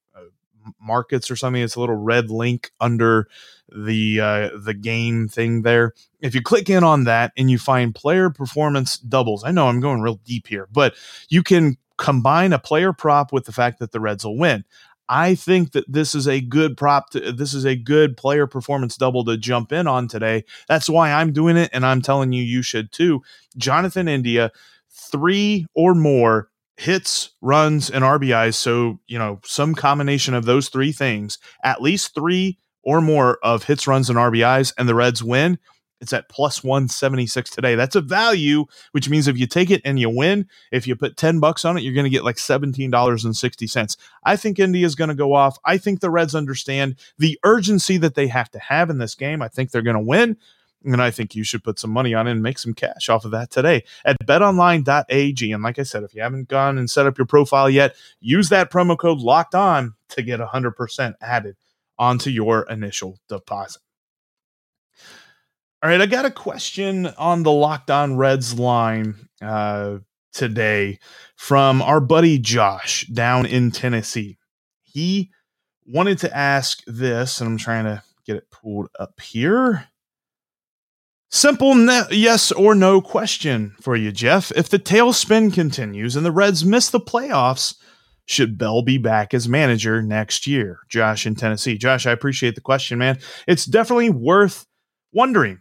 markets 0.81 1.31
or 1.31 1.37
something. 1.37 1.63
It's 1.63 1.77
a 1.77 1.81
little 1.81 1.97
red 1.97 2.31
link 2.31 2.73
under 2.81 3.29
the 3.69 4.21
uh, 4.21 4.51
the 4.59 4.75
game 4.75 5.29
thing 5.29 5.63
there. 5.63 5.95
If 6.21 6.35
you 6.35 6.43
click 6.43 6.71
in 6.71 6.85
on 6.85 7.05
that 7.05 7.33
and 7.37 7.51
you 7.51 7.59
find 7.59 7.95
player 7.95 8.31
performance 8.31 8.99
doubles, 8.99 9.45
I 9.45 9.51
know 9.51 9.69
I'm 9.69 9.81
going 9.81 10.01
real 10.01 10.21
deep 10.25 10.47
here, 10.47 10.69
but 10.73 10.95
you 11.29 11.43
can 11.43 11.77
combine 11.97 12.53
a 12.53 12.59
player 12.59 12.93
prop 12.93 13.33
with 13.33 13.45
the 13.45 13.53
fact 13.53 13.79
that 13.79 13.93
the 13.93 14.01
Reds 14.01 14.25
will 14.25 14.37
win. 14.37 14.65
I 15.09 15.35
think 15.35 15.73
that 15.73 15.85
this 15.93 16.15
is 16.15 16.27
a 16.27 16.41
good 16.41 16.77
prop. 16.77 17.11
To, 17.11 17.33
this 17.33 17.55
is 17.55 17.67
a 17.67 17.77
good 17.77 18.17
player 18.17 18.47
performance 18.47 18.97
double 18.97 19.25
to 19.25 19.37
jump 19.37 19.73
in 19.73 19.87
on 19.87 20.09
today. 20.09 20.45
That's 20.69 20.89
why 20.89 21.13
I'm 21.13 21.33
doing 21.33 21.57
it, 21.57 21.71
and 21.73 21.85
I'm 21.85 22.03
telling 22.03 22.33
you, 22.33 22.43
you 22.43 22.63
should 22.63 22.93
too. 22.93 23.23
Jonathan 23.57 24.09
India, 24.09 24.53
three 24.91 25.67
or 25.75 25.95
more 25.95 26.49
hits, 26.77 27.31
runs, 27.41 27.91
and 27.91 28.05
RBIs. 28.05 28.55
So, 28.55 28.99
you 29.07 29.19
know, 29.19 29.41
some 29.45 29.75
combination 29.75 30.35
of 30.35 30.45
those 30.45 30.69
three 30.69 30.93
things, 30.93 31.39
at 31.63 31.83
least 31.83 32.15
three 32.15 32.59
or 32.83 33.01
more 33.01 33.39
of 33.43 33.65
hits, 33.65 33.87
runs, 33.87 34.11
and 34.11 34.19
RBIs, 34.19 34.73
and 34.77 34.89
the 34.89 34.95
Reds 34.95 35.23
win. 35.23 35.59
It's 36.01 36.13
at 36.13 36.29
plus 36.29 36.65
176 36.65 37.49
today. 37.51 37.77
That's 37.77 37.95
a 37.95 38.01
value, 38.01 38.65
which 38.91 39.09
means 39.09 39.29
if 39.29 39.39
you 39.39 39.47
take 39.47 39.71
it 39.71 39.81
and 39.85 40.01
you 40.01 40.11
win, 40.11 40.49
if 40.73 40.89
you 40.89 40.97
put 40.97 41.17
10 41.17 41.39
bucks 41.39 41.65
on 41.65 41.77
it, 41.77 41.85
you're 41.85 41.95
going 41.95 42.05
to 42.05 42.11
get 42.11 42.25
like 42.25 42.37
$17.60. 42.37 43.97
I 44.25 44.35
think 44.35 44.59
India 44.59 44.85
is 44.85 44.97
going 44.97 45.11
to 45.11 45.15
go 45.15 45.33
off. 45.33 45.59
I 45.65 45.79
think 45.79 46.01
the 46.01 46.11
Reds 46.11 46.35
understand 46.35 46.97
the 47.19 47.39
urgency 47.45 47.99
that 47.99 48.17
they 48.17 48.27
have 48.27 48.51
to 48.51 48.59
have 48.59 48.91
in 48.91 48.99
this 48.99 49.15
game. 49.15 49.43
I 49.43 49.49
think 49.49 49.71
they're 49.71 49.81
going 49.81 49.95
to 49.95 50.03
win. 50.03 50.39
And 50.85 51.01
I 51.01 51.11
think 51.11 51.35
you 51.35 51.45
should 51.45 51.63
put 51.65 51.79
some 51.79 51.91
money 51.91 52.15
on 52.15 52.27
it 52.27 52.33
and 52.33 52.43
make 52.43 52.59
some 52.59 52.75
cash 52.75 53.09
off 53.09 53.25
of 53.25 53.31
that 53.31 53.51
today 53.51 53.85
at 54.05 54.17
betonline.ag. 54.25 55.53
And 55.53 55.63
like 55.63 55.79
I 55.79 55.83
said, 55.83 56.03
if 56.03 56.15
you 56.15 56.23
haven't 56.23 56.49
gone 56.49 56.79
and 56.79 56.91
set 56.91 57.07
up 57.07 57.19
your 57.19 57.27
profile 57.27 57.71
yet, 57.71 57.95
use 58.21 58.49
that 58.49 58.71
promo 58.71 58.99
code 58.99 59.19
locked 59.19 59.55
on 59.55 59.95
to 60.11 60.23
get 60.23 60.41
100% 60.41 61.15
added 61.21 61.57
onto 61.99 62.31
your 62.31 62.63
initial 62.69 63.19
deposit. 63.29 63.83
All 65.83 65.91
right, 65.91 66.01
I 66.01 66.07
got 66.07 66.25
a 66.25 66.31
question 66.31 67.07
on 67.07 67.43
the 67.43 67.51
Locked 67.51 67.91
On 67.91 68.17
Reds 68.17 68.57
line 68.57 69.29
uh, 69.41 69.99
today 70.33 71.01
from 71.35 71.83
our 71.83 71.99
buddy 71.99 72.39
Josh 72.39 73.05
down 73.09 73.47
in 73.47 73.73
Tennessee. 73.73 74.39
He 74.83 75.31
wanted 75.85 76.19
to 76.19 76.37
ask 76.37 76.83
this, 76.87 77.41
and 77.41 77.51
I'm 77.51 77.59
trying 77.59 77.85
to 77.85 78.03
get 78.25 78.37
it 78.37 78.51
pulled 78.51 78.91
up 78.99 79.21
here. 79.21 79.89
Simple 81.35 81.75
ne- 81.75 82.05
yes 82.11 82.53
or 82.53 82.75
no 82.75 83.01
question 83.01 83.75
for 83.81 83.97
you, 83.97 84.13
Jeff. 84.13 84.53
If 84.55 84.69
the 84.69 84.79
tailspin 84.79 85.51
continues 85.51 86.15
and 86.15 86.27
the 86.27 86.31
Reds 86.31 86.63
miss 86.63 86.91
the 86.91 87.01
playoffs, 87.01 87.75
should 88.27 88.59
Bell 88.59 88.83
be 88.83 88.99
back 88.99 89.33
as 89.33 89.49
manager 89.49 90.03
next 90.03 90.47
year? 90.47 90.81
Josh 90.91 91.27
in 91.27 91.35
Tennessee. 91.35 91.79
Josh, 91.79 92.07
I 92.07 92.13
appreciate 92.13 92.55
the 92.55 92.61
question, 92.61 92.99
man. 92.99 93.19
It's 93.49 93.65
definitely 93.65 94.11
worth 94.11 94.67
wondering. 95.11 95.61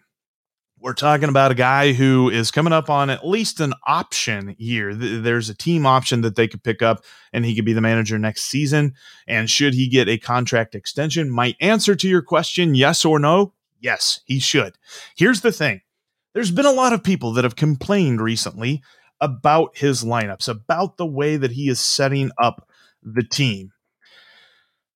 We're 0.78 0.94
talking 0.94 1.30
about 1.30 1.52
a 1.52 1.56
guy 1.56 1.94
who 1.94 2.30
is 2.30 2.52
coming 2.52 2.74
up 2.74 2.90
on 2.90 3.10
at 3.10 3.26
least 3.26 3.62
an 3.62 3.74
option 3.88 4.58
year. 4.60 4.94
There's 4.94 5.48
a 5.48 5.56
team 5.56 5.86
option 5.86 6.20
that 6.22 6.36
they 6.36 6.50
could 6.50 6.64
pick 6.64 6.82
up, 6.82 7.06
and 7.32 7.46
he 7.46 7.56
could 7.56 7.66
be 7.66 7.74
the 7.74 7.80
manager 7.80 8.20
next 8.20 8.44
season. 8.44 8.94
And 9.26 9.50
should 9.50 9.74
he 9.74 9.88
get 9.88 10.10
a 10.10 10.18
contract 10.18 10.76
extension? 10.76 11.30
My 11.30 11.56
answer 11.62 11.96
to 11.96 12.10
your 12.10 12.22
question, 12.22 12.76
yes 12.76 13.06
or 13.06 13.20
no, 13.20 13.54
Yes, 13.82 14.22
he 14.26 14.40
should. 14.40 14.76
Here's 15.18 15.42
the 15.42 15.52
thing 15.52 15.82
there's 16.34 16.52
been 16.52 16.66
a 16.66 16.72
lot 16.72 16.94
of 16.94 17.04
people 17.04 17.34
that 17.34 17.44
have 17.44 17.56
complained 17.56 18.22
recently 18.22 18.82
about 19.20 19.78
his 19.78 20.04
lineups, 20.04 20.48
about 20.48 20.98
the 20.98 21.06
way 21.06 21.38
that 21.38 21.52
he 21.52 21.68
is 21.68 21.80
setting 21.80 22.32
up 22.42 22.68
the 23.04 23.24
team. 23.24 23.72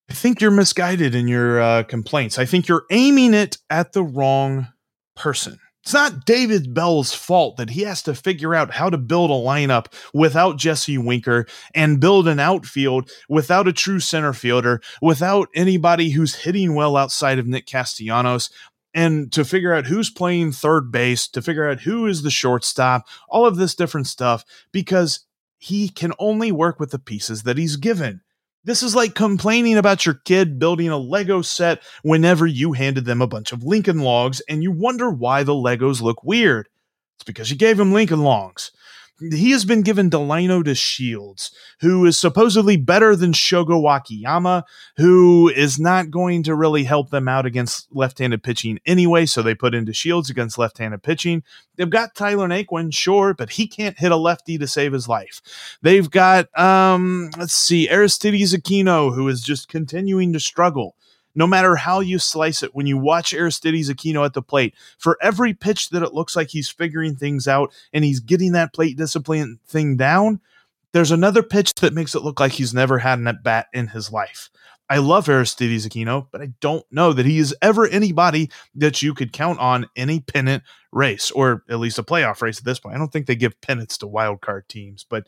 I 0.10 0.14
think 0.14 0.40
you're 0.40 0.52
misguided 0.52 1.16
in 1.16 1.28
your 1.28 1.60
uh, 1.60 1.84
complaints. 1.84 2.38
I 2.38 2.46
think 2.46 2.68
you're 2.68 2.86
aiming 2.92 3.34
it 3.34 3.58
at 3.70 3.94
the 3.94 4.04
wrong 4.04 4.68
person. 5.16 5.60
It's 5.84 5.94
not 5.94 6.26
David 6.26 6.74
Bell's 6.74 7.14
fault 7.14 7.58
that 7.58 7.70
he 7.70 7.82
has 7.82 8.02
to 8.04 8.16
figure 8.16 8.56
out 8.56 8.72
how 8.72 8.90
to 8.90 8.98
build 8.98 9.30
a 9.30 9.34
lineup 9.34 9.94
without 10.16 10.58
Jesse 10.58 10.98
Winker 10.98 11.46
and 11.76 12.02
build 12.02 12.28
an 12.28 12.40
outfield 12.40 13.12
without 13.30 13.68
a 13.68 13.74
true 13.74 14.00
center 14.00 14.34
fielder, 14.34 14.82
without 15.00 15.48
anybody 15.54 16.10
who's 16.10 16.34
hitting 16.34 16.74
well 16.74 16.98
outside 16.98 17.38
of 17.38 17.46
Nick 17.46 17.68
Castellanos 17.68 18.50
and 18.96 19.32
to 19.34 19.44
figure 19.44 19.74
out 19.74 19.86
who's 19.86 20.10
playing 20.10 20.54
third 20.54 20.90
base, 20.90 21.28
to 21.28 21.42
figure 21.42 21.70
out 21.70 21.82
who 21.82 22.08
is 22.08 22.24
the 22.24 22.32
shortstop, 22.32 23.06
all 23.28 23.46
of 23.46 23.58
this 23.58 23.76
different 23.76 24.08
stuff, 24.08 24.46
because 24.72 25.26
he 25.58 25.90
can 25.90 26.14
only 26.18 26.52
work 26.52 26.80
with 26.80 26.92
the 26.92 27.00
pieces 27.00 27.44
that 27.44 27.58
he's 27.58 27.76
given. 27.76 28.22
This 28.64 28.82
is 28.82 28.96
like 28.96 29.14
complaining 29.14 29.78
about 29.78 30.06
your 30.06 30.16
kid 30.16 30.58
building 30.58 30.90
a 30.90 30.98
Lego 30.98 31.42
set 31.42 31.84
whenever 32.02 32.48
you 32.48 32.72
handed 32.72 33.06
them 33.06 33.22
a 33.22 33.28
bunch 33.28 33.52
of 33.52 33.64
Lincoln 33.64 34.00
logs 34.00 34.42
and 34.50 34.64
you 34.64 34.72
wonder 34.72 35.12
why 35.12 35.44
the 35.44 35.54
Legos 35.54 36.02
look 36.02 36.24
weird. 36.24 36.68
It's 37.18 37.26
because 37.26 37.52
you 37.52 37.58
gave 37.58 37.78
them 37.78 37.92
Lincoln 37.92 38.24
logs. 38.24 38.72
He 39.20 39.52
has 39.52 39.64
been 39.64 39.82
given 39.82 40.10
Delino 40.10 40.62
DeShields, 40.62 41.52
who 41.80 42.06
is 42.06 42.20
supposedly 42.20 42.76
better 42.76 43.16
than 43.16 43.32
Shogo 43.32 43.86
Akiyama, 43.96 44.66
who 44.98 45.48
is 45.48 45.80
not 45.80 46.12
going 46.12 46.44
to 46.44 46.56
really 46.56 46.84
help 46.84 47.12
them 47.12 47.30
out 47.30 47.46
against 47.46 47.88
left-handed 47.96 48.44
pitching 48.44 48.80
anyway. 48.86 49.26
So 49.26 49.42
they 49.42 49.56
put 49.56 49.74
in 49.74 49.86
DeShields 49.86 50.30
against 50.30 50.58
left-handed 50.58 51.02
pitching. 51.02 51.44
They've 51.78 51.90
got 51.90 52.14
Tyler 52.14 52.48
Naquin, 52.48 52.94
sure, 52.94 53.34
but 53.34 53.52
he 53.52 53.68
can't 53.68 53.98
hit 53.98 54.12
a 54.12 54.18
lefty 54.18 54.58
to 54.58 54.68
save 54.68 54.92
his 54.92 55.08
life. 55.08 55.78
They've 55.82 56.10
got 56.10 56.48
um, 56.60 57.30
let's 57.38 57.54
see, 57.56 57.90
Aristides 57.90 58.54
Aquino, 58.54 59.16
who 59.16 59.28
is 59.30 59.42
just 59.42 59.70
continuing 59.70 60.34
to 60.34 60.40
struggle 60.42 60.96
no 61.36 61.46
matter 61.46 61.76
how 61.76 62.00
you 62.00 62.18
slice 62.18 62.64
it, 62.64 62.74
when 62.74 62.88
you 62.88 62.98
watch 62.98 63.34
Aristides 63.34 63.90
Aquino 63.90 64.26
at 64.26 64.34
the 64.34 64.42
plate, 64.42 64.74
for 64.98 65.18
every 65.22 65.54
pitch 65.54 65.90
that 65.90 66.04
it 66.04 66.14
looks 66.14 66.36
like 66.36 66.50
he's 66.50 66.70
figuring 66.70 67.16
things 67.16 67.48
out 67.48 67.74
and 67.94 68.04
he's 68.04 68.20
getting 68.20 68.54
that 68.54 68.74
plate 68.74 68.98
discipline 68.98 69.60
thing 69.68 69.98
down, 69.98 70.40
there's 70.94 71.12
another 71.12 71.44
pitch 71.44 71.74
that 71.76 71.94
makes 71.94 72.16
it 72.16 72.24
look 72.24 72.40
like 72.40 72.54
he's 72.54 72.74
never 72.74 73.00
had 73.00 73.20
an 73.20 73.28
at 73.28 73.44
bat 73.44 73.68
in 73.74 73.88
his 73.88 74.12
life. 74.12 74.50
I 74.90 75.00
love 75.00 75.28
Aristides 75.28 75.88
Aquino, 75.88 76.28
but 76.32 76.42
I 76.42 76.54
don't 76.62 76.86
know 76.92 77.12
that 77.12 77.26
he 77.26 77.40
is 77.40 77.56
ever 77.62 77.88
anybody 77.88 78.52
that 78.76 79.02
you 79.02 79.14
could 79.14 79.34
count 79.34 79.60
on 79.60 79.88
any 79.96 80.20
pennant 80.20 80.64
race, 80.92 81.32
or 81.32 81.64
at 81.70 81.80
least 81.80 81.98
a 81.98 82.04
playoff 82.04 82.42
race 82.42 82.60
at 82.60 82.66
this 82.66 82.80
point. 82.80 82.96
I 82.96 83.00
don't 83.00 83.12
think 83.12 83.26
they 83.26 83.36
give 83.36 83.60
pennants 83.62 83.98
to 84.00 84.08
wild 84.08 84.42
card 84.42 84.70
teams, 84.70 85.04
but 85.04 85.26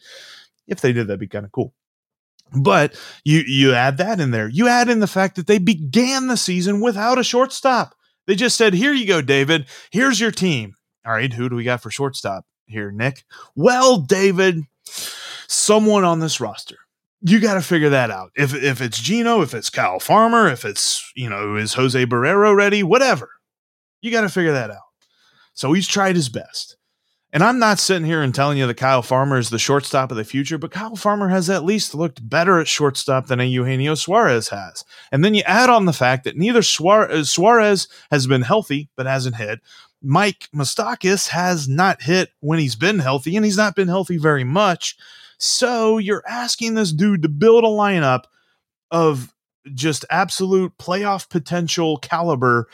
if 0.68 0.82
they 0.82 0.94
did, 0.94 1.08
that'd 1.08 1.20
be 1.20 1.28
kind 1.28 1.46
of 1.46 1.52
cool. 1.52 1.74
But 2.54 2.96
you 3.24 3.44
you 3.46 3.74
add 3.74 3.98
that 3.98 4.20
in 4.20 4.32
there. 4.32 4.48
You 4.48 4.68
add 4.68 4.90
in 4.90 5.00
the 5.00 5.08
fact 5.08 5.36
that 5.36 5.48
they 5.48 5.58
began 5.58 6.28
the 6.28 6.38
season 6.38 6.82
without 6.82 7.20
a 7.20 7.24
shortstop. 7.24 7.96
They 8.26 8.36
just 8.36 8.58
said, 8.58 8.74
"Here 8.74 8.94
you 8.94 9.06
go, 9.06 9.22
David. 9.22 9.68
Here's 9.92 10.20
your 10.20 10.32
team." 10.32 10.76
All 11.06 11.14
right, 11.14 11.32
who 11.32 11.50
do 11.50 11.56
we 11.56 11.64
got 11.64 11.82
for 11.82 11.92
shortstop 11.92 12.46
here, 12.66 12.92
Nick? 12.92 13.24
Well, 13.56 13.98
David, 13.98 14.62
someone 15.48 16.04
on 16.04 16.20
this 16.20 16.40
roster. 16.40 16.78
You 17.22 17.40
got 17.40 17.56
to 17.56 17.62
figure 17.62 17.90
that 17.90 18.12
out. 18.12 18.32
If 18.36 18.54
if 18.54 18.82
it's 18.82 19.00
Gino, 19.00 19.42
if 19.42 19.54
it's 19.54 19.70
Kyle 19.70 20.00
Farmer, 20.00 20.48
if 20.48 20.64
it's 20.66 21.12
you 21.16 21.30
know 21.30 21.56
is 21.56 21.74
Jose 21.74 22.06
Barrero 22.06 22.56
ready, 22.56 22.84
whatever. 22.84 23.30
You 24.02 24.12
got 24.12 24.22
to 24.22 24.30
figure 24.30 24.54
that 24.54 24.70
out. 24.70 24.78
So 25.54 25.74
he's 25.74 25.88
tried 25.88 26.16
his 26.16 26.30
best. 26.30 26.78
And 27.34 27.44
I'm 27.44 27.60
not 27.60 27.78
sitting 27.78 28.06
here 28.06 28.22
and 28.22 28.34
telling 28.34 28.58
you 28.58 28.68
that 28.68 28.78
Kyle 28.78 29.02
Farmer 29.02 29.38
is 29.38 29.50
the 29.50 29.60
shortstop 29.60 30.12
of 30.12 30.18
the 30.18 30.24
future, 30.24 30.58
but 30.58 30.72
Kyle 30.72 30.96
Farmer 30.96 31.28
has 31.28 31.50
at 31.50 31.66
least 31.66 31.94
looked 31.94 32.28
better 32.28 32.60
at 32.60 32.70
shortstop 32.70 33.28
than 33.28 33.42
a 33.42 33.44
Eugenio 33.44 33.96
Suarez 33.96 34.48
has. 34.48 34.86
And 35.12 35.26
then 35.26 35.36
you 35.36 35.44
add 35.46 35.70
on 35.70 35.86
the 35.86 35.94
fact 35.94 36.24
that 36.24 36.38
neither 36.38 36.62
Suarez, 36.62 37.12
uh, 37.12 37.24
Suarez 37.26 37.90
has 38.12 38.28
been 38.28 38.44
healthy, 38.44 38.90
but 38.96 39.08
hasn't 39.08 39.36
hit. 39.36 39.60
Mike 40.02 40.48
Moustakas 40.56 41.28
has 41.28 41.68
not 41.68 42.02
hit 42.02 42.30
when 42.40 42.60
he's 42.60 42.76
been 42.76 43.00
healthy, 43.00 43.36
and 43.36 43.44
he's 43.44 43.58
not 43.58 43.76
been 43.76 43.90
healthy 43.90 44.18
very 44.18 44.46
much. 44.46 44.96
So 45.38 45.98
you're 45.98 46.24
asking 46.28 46.76
this 46.76 46.94
dude 46.94 47.24
to 47.24 47.30
build 47.30 47.66
a 47.66 47.68
lineup 47.68 48.24
of 48.90 49.34
just 49.74 50.06
absolute 50.10 50.78
playoff 50.78 51.30
potential 51.30 51.98
caliber 51.98 52.70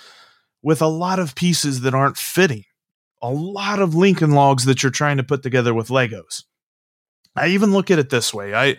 with 0.62 0.82
a 0.82 0.88
lot 0.88 1.18
of 1.18 1.34
pieces 1.34 1.82
that 1.82 1.96
aren't 1.96 2.18
fitting 2.18 2.66
a 3.24 3.30
lot 3.30 3.80
of 3.80 3.96
Lincoln 3.96 4.32
logs 4.32 4.66
that 4.66 4.84
you're 4.84 4.92
trying 4.92 5.18
to 5.18 5.24
put 5.24 5.42
together 5.42 5.74
with 5.74 5.88
Legos. 5.88 6.44
I 7.36 7.48
even 7.48 7.72
look 7.72 7.90
at 7.90 7.98
it 7.98 8.10
this 8.12 8.34
way. 8.34 8.54
I 8.54 8.78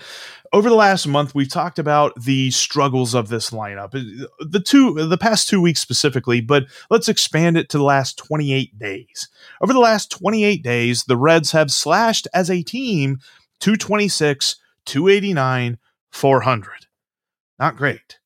over 0.52 0.68
the 0.68 0.76
last 0.76 1.08
month 1.08 1.34
we've 1.34 1.50
talked 1.50 1.80
about 1.80 2.12
the 2.22 2.52
struggles 2.52 3.14
of 3.14 3.28
this 3.28 3.50
lineup. 3.50 3.94
Uh, 3.94 4.26
the 4.38 4.60
two 4.60 4.94
the 4.94 5.18
past 5.18 5.48
2 5.48 5.60
weeks 5.60 5.80
specifically, 5.80 6.40
but 6.40 6.66
let's 6.90 7.08
expand 7.08 7.56
it 7.56 7.68
to 7.70 7.78
the 7.78 7.84
last 7.84 8.16
28 8.18 8.78
days. 8.78 9.28
Over 9.60 9.72
the 9.72 9.80
last 9.80 10.10
28 10.12 10.62
days, 10.62 11.04
the 11.04 11.16
Reds 11.16 11.50
have 11.50 11.72
slashed 11.72 12.28
as 12.32 12.48
a 12.50 12.62
team 12.62 13.18
226, 13.58 14.56
289, 14.84 15.78
400. 16.12 16.86
Not 17.58 17.76
great. 17.76 18.18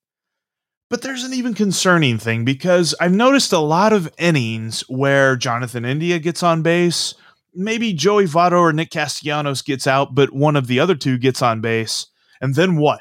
But 0.91 1.03
there's 1.03 1.25
an 1.25 1.35
even 1.35 1.53
concerning 1.53 2.19
thing 2.19 2.45
because 2.47 2.95
I've 2.99 3.13
noticed 3.13 3.53
a 3.53 3.59
lot 3.59 3.93
of 3.93 4.11
innings 4.17 4.81
where 4.89 5.37
Jonathan 5.37 5.85
India 5.85 6.19
gets 6.19 6.43
on 6.43 6.63
base. 6.63 7.15
Maybe 7.55 7.93
Joey 7.93 8.25
Votto 8.25 8.61
or 8.61 8.73
Nick 8.73 8.91
Castellanos 8.91 9.61
gets 9.61 9.87
out, 9.87 10.15
but 10.15 10.33
one 10.33 10.57
of 10.57 10.67
the 10.67 10.81
other 10.81 10.95
two 10.95 11.19
gets 11.19 11.43
on 11.43 11.61
base. 11.61 12.07
And 12.41 12.55
then 12.55 12.77
what? 12.77 13.01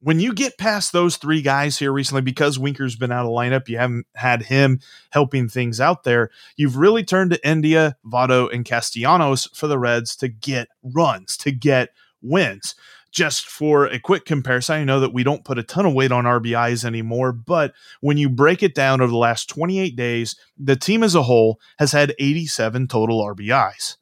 When 0.00 0.20
you 0.20 0.32
get 0.32 0.58
past 0.58 0.92
those 0.92 1.16
three 1.16 1.42
guys 1.42 1.76
here 1.76 1.90
recently, 1.90 2.22
because 2.22 2.56
Winker's 2.56 2.94
been 2.94 3.10
out 3.10 3.26
of 3.26 3.32
lineup, 3.32 3.68
you 3.68 3.78
haven't 3.78 4.06
had 4.14 4.42
him 4.42 4.78
helping 5.10 5.48
things 5.48 5.80
out 5.80 6.04
there. 6.04 6.30
You've 6.56 6.76
really 6.76 7.02
turned 7.02 7.32
to 7.32 7.48
India, 7.48 7.96
Votto, 8.06 8.52
and 8.52 8.64
Castellanos 8.64 9.48
for 9.54 9.66
the 9.66 9.78
Reds 9.78 10.14
to 10.16 10.28
get 10.28 10.68
runs, 10.84 11.36
to 11.38 11.50
get 11.50 11.88
wins 12.22 12.76
just 13.10 13.46
for 13.46 13.86
a 13.86 13.98
quick 13.98 14.24
comparison, 14.24 14.76
I 14.76 14.84
know 14.84 15.00
that 15.00 15.12
we 15.12 15.24
don't 15.24 15.44
put 15.44 15.58
a 15.58 15.62
ton 15.62 15.86
of 15.86 15.94
weight 15.94 16.12
on 16.12 16.24
RBIs 16.24 16.84
anymore, 16.84 17.32
but 17.32 17.72
when 18.00 18.18
you 18.18 18.28
break 18.28 18.62
it 18.62 18.74
down 18.74 19.00
over 19.00 19.10
the 19.10 19.16
last 19.16 19.48
28 19.48 19.96
days, 19.96 20.36
the 20.56 20.76
team 20.76 21.02
as 21.02 21.14
a 21.14 21.22
whole 21.22 21.58
has 21.78 21.92
had 21.92 22.14
87 22.18 22.88
total 22.88 23.24
RBIs. 23.24 23.96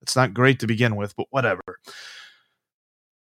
It's 0.00 0.16
not 0.16 0.34
great 0.34 0.58
to 0.60 0.66
begin 0.66 0.96
with, 0.96 1.14
but 1.16 1.26
whatever. 1.30 1.62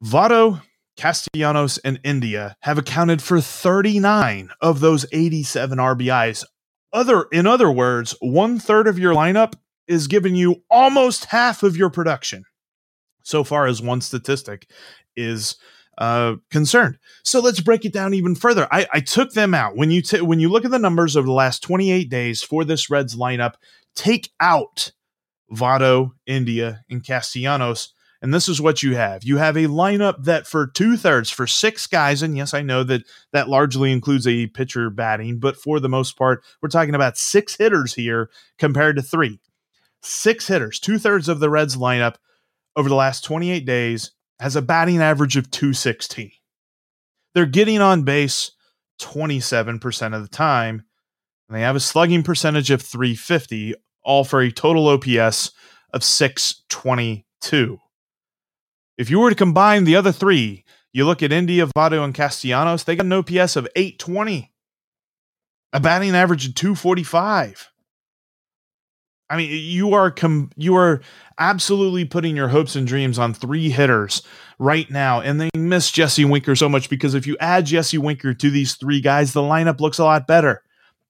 Votto, 0.03 0.63
Castellanos, 0.97 1.79
and 1.79 2.01
India 2.03 2.57
have 2.61 2.79
accounted 2.79 3.23
for 3.23 3.41
39 3.41 4.51
of 4.61 4.81
those 4.81 5.05
87 5.13 5.79
RBIs. 5.79 6.45
Other, 6.93 7.27
in 7.33 7.47
other 7.47 7.71
words, 7.71 8.15
one 8.21 8.59
third 8.59 8.89
of 8.89 8.99
your 8.99 9.15
lineup 9.15 9.55
is 9.87 10.07
giving 10.07 10.35
you 10.35 10.63
almost 10.71 11.27
half 11.27 11.63
of 11.63 11.77
your 11.77 11.91
production 11.91 12.45
so 13.23 13.45
far 13.45 13.67
as 13.67 13.83
one 13.83 14.01
statistic 14.01 14.69
is 15.17 15.57
uh, 15.99 16.37
concerned. 16.51 16.99
So 17.23 17.41
let's 17.41 17.61
break 17.61 17.85
it 17.85 17.93
down 17.93 18.15
even 18.15 18.35
further. 18.35 18.67
I, 18.73 18.87
I 18.93 19.01
took 19.01 19.33
them 19.33 19.55
out. 19.55 19.77
When 19.77 19.91
you 19.91 20.03
t- 20.03 20.21
when 20.21 20.41
you 20.41 20.49
look 20.49 20.65
at 20.65 20.71
the 20.71 20.79
numbers 20.79 21.17
over 21.17 21.27
the 21.27 21.33
last 21.33 21.63
28 21.63 22.09
days 22.09 22.43
for 22.43 22.65
this 22.65 22.91
Reds 22.91 23.17
lineup, 23.17 23.55
take 23.95 24.31
out 24.41 24.93
Votto, 25.53 26.13
India, 26.27 26.85
and 26.91 27.05
Castellanos. 27.05 27.93
And 28.23 28.33
this 28.33 28.49
is 28.49 28.61
what 28.61 28.85
you 28.85 28.95
have. 28.95 29.25
You 29.25 29.39
have 29.39 29.57
a 29.57 29.67
lineup 29.67 30.25
that 30.25 30.47
for 30.47 30.69
two 30.69 30.97
thirds, 30.97 31.29
for 31.29 31.47
six 31.47 31.89
guys, 31.89 32.23
and 32.23 32.37
yes, 32.37 32.55
I 32.55 32.63
know 32.63 32.85
that 32.85 33.03
that 33.33 33.49
largely 33.49 33.91
includes 33.91 34.29
a 34.29 34.47
pitcher 34.47 34.91
batting, 34.91 35.41
but 35.41 35.57
for 35.57 35.81
the 35.81 35.89
most 35.89 36.17
part, 36.17 36.43
we're 36.63 36.69
talking 36.69 36.95
about 36.95 37.19
six 37.19 37.57
hitters 37.57 37.95
here 37.95 38.31
compared 38.59 38.95
to 38.97 39.03
three. 39.03 39.41
Six 40.03 40.47
hitters, 40.47 40.79
two 40.79 40.99
thirds 40.99 41.29
of 41.29 41.41
the 41.41 41.51
Reds 41.51 41.77
lineup 41.77 42.15
over 42.77 42.89
the 42.89 42.95
last 42.95 43.25
28 43.25 43.65
days 43.65 44.13
has 44.41 44.57
a 44.57 44.63
batting 44.63 45.01
average 45.01 45.37
of 45.37 45.51
216. 45.51 46.33
They're 47.35 47.47
getting 47.47 47.81
on 47.81 48.03
base 48.03 48.53
27% 49.01 50.15
of 50.15 50.23
the 50.23 50.29
time, 50.29 50.85
and 51.49 51.57
they 51.57 51.63
have 51.63 51.77
a 51.77 51.81
slugging 51.81 52.23
percentage 52.23 52.71
of 52.71 52.83
350, 52.83 53.75
all 54.03 54.25
for 54.25 54.41
a 54.41 54.51
total 54.51 54.89
OPS 54.89 55.53
of 55.93 56.05
622. 56.05 57.79
If 58.99 59.11
you 59.11 59.19
were 59.19 59.31
to 59.31 59.37
combine 59.37 59.85
the 59.85 59.97
other 59.97 60.13
three, 60.13 60.65
you 60.93 61.07
look 61.07 61.23
at 61.23 61.33
India, 61.33 61.67
Votto, 61.67 62.05
and 62.05 62.15
Castellanos, 62.15 62.85
they 62.85 62.97
got 62.97 63.07
an 63.07 63.13
OPS 63.13 63.57
of 63.57 63.67
820, 63.75 64.53
a 65.73 65.81
batting 65.81 66.15
average 66.15 66.47
of 66.47 66.55
245. 66.55 67.72
I 69.33 69.37
mean, 69.39 69.51
you 69.51 69.95
are 69.95 70.11
com- 70.11 70.51
you 70.59 70.77
are 70.77 71.01
absolutely 71.39 72.05
putting 72.05 72.37
your 72.37 72.49
hopes 72.49 72.77
and 72.77 72.87
dreams 72.87 73.19
on 73.19 73.33
three 73.33 73.71
hitters 73.71 74.23
right 74.59 74.91
now, 74.91 75.23
and 75.23 75.41
they 75.41 75.49
miss 75.57 75.91
Jesse 75.91 76.27
Winker 76.27 76.55
so 76.55 76.69
much 76.69 76.91
because 76.91 77.15
if 77.15 77.27
you 77.27 77.39
add 77.41 77.65
Jesse 77.65 77.97
Winker 77.97 78.35
to 78.35 78.51
these 78.51 78.75
three 78.75 79.01
guys, 79.01 79.33
the 79.33 79.41
lineup 79.41 79.81
looks 79.81 79.99
a 79.99 80.05
lot 80.05 80.27
better. 80.27 80.63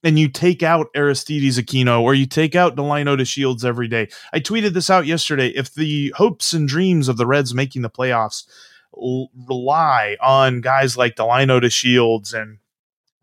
And 0.04 0.20
you 0.20 0.28
take 0.28 0.62
out 0.62 0.86
Aristides 0.94 1.58
Aquino 1.58 2.00
or 2.00 2.14
you 2.14 2.26
take 2.26 2.54
out 2.54 2.76
Delino 2.76 3.18
DeShields 3.18 3.64
every 3.64 3.88
day. 3.88 4.08
I 4.32 4.38
tweeted 4.38 4.72
this 4.72 4.90
out 4.90 5.06
yesterday. 5.06 5.48
If 5.48 5.74
the 5.74 6.12
hopes 6.16 6.52
and 6.52 6.68
dreams 6.68 7.08
of 7.08 7.16
the 7.16 7.26
Reds 7.26 7.54
making 7.54 7.82
the 7.82 7.90
playoffs 7.90 8.44
l- 8.96 9.30
rely 9.48 10.16
on 10.20 10.60
guys 10.60 10.96
like 10.96 11.16
Delino 11.16 11.60
DeShields 11.60 12.34
and 12.34 12.58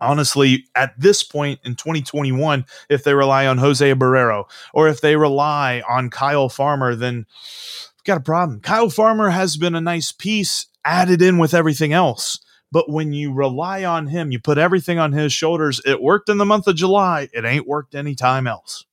honestly, 0.01 0.65
at 0.75 0.99
this 0.99 1.23
point 1.23 1.59
in 1.63 1.75
2021, 1.75 2.65
if 2.89 3.03
they 3.03 3.13
rely 3.13 3.47
on 3.47 3.57
Jose 3.57 3.93
Barrero 3.93 4.45
or 4.73 4.87
if 4.87 5.01
they 5.01 5.15
rely 5.15 5.81
on 5.87 6.09
Kyle 6.09 6.49
Farmer, 6.49 6.95
then 6.95 7.25
we've 7.25 8.03
got 8.05 8.17
a 8.17 8.23
problem. 8.23 8.59
Kyle 8.61 8.89
Farmer 8.89 9.29
has 9.29 9.57
been 9.57 9.75
a 9.75 9.81
nice 9.81 10.11
piece 10.11 10.67
added 10.85 11.21
in 11.21 11.37
with 11.37 11.53
everything 11.53 11.93
else. 11.93 12.39
But 12.71 12.89
when 12.89 13.13
you 13.13 13.33
rely 13.33 13.83
on 13.83 14.07
him, 14.07 14.31
you 14.31 14.39
put 14.39 14.57
everything 14.57 14.99
on 14.99 15.11
his 15.11 15.33
shoulders. 15.33 15.81
It 15.85 16.01
worked 16.01 16.29
in 16.29 16.37
the 16.37 16.45
month 16.45 16.67
of 16.67 16.75
July. 16.75 17.27
It 17.33 17.45
ain't 17.45 17.67
worked 17.67 17.95
any 17.95 18.13
time 18.15 18.45
else. 18.45 18.85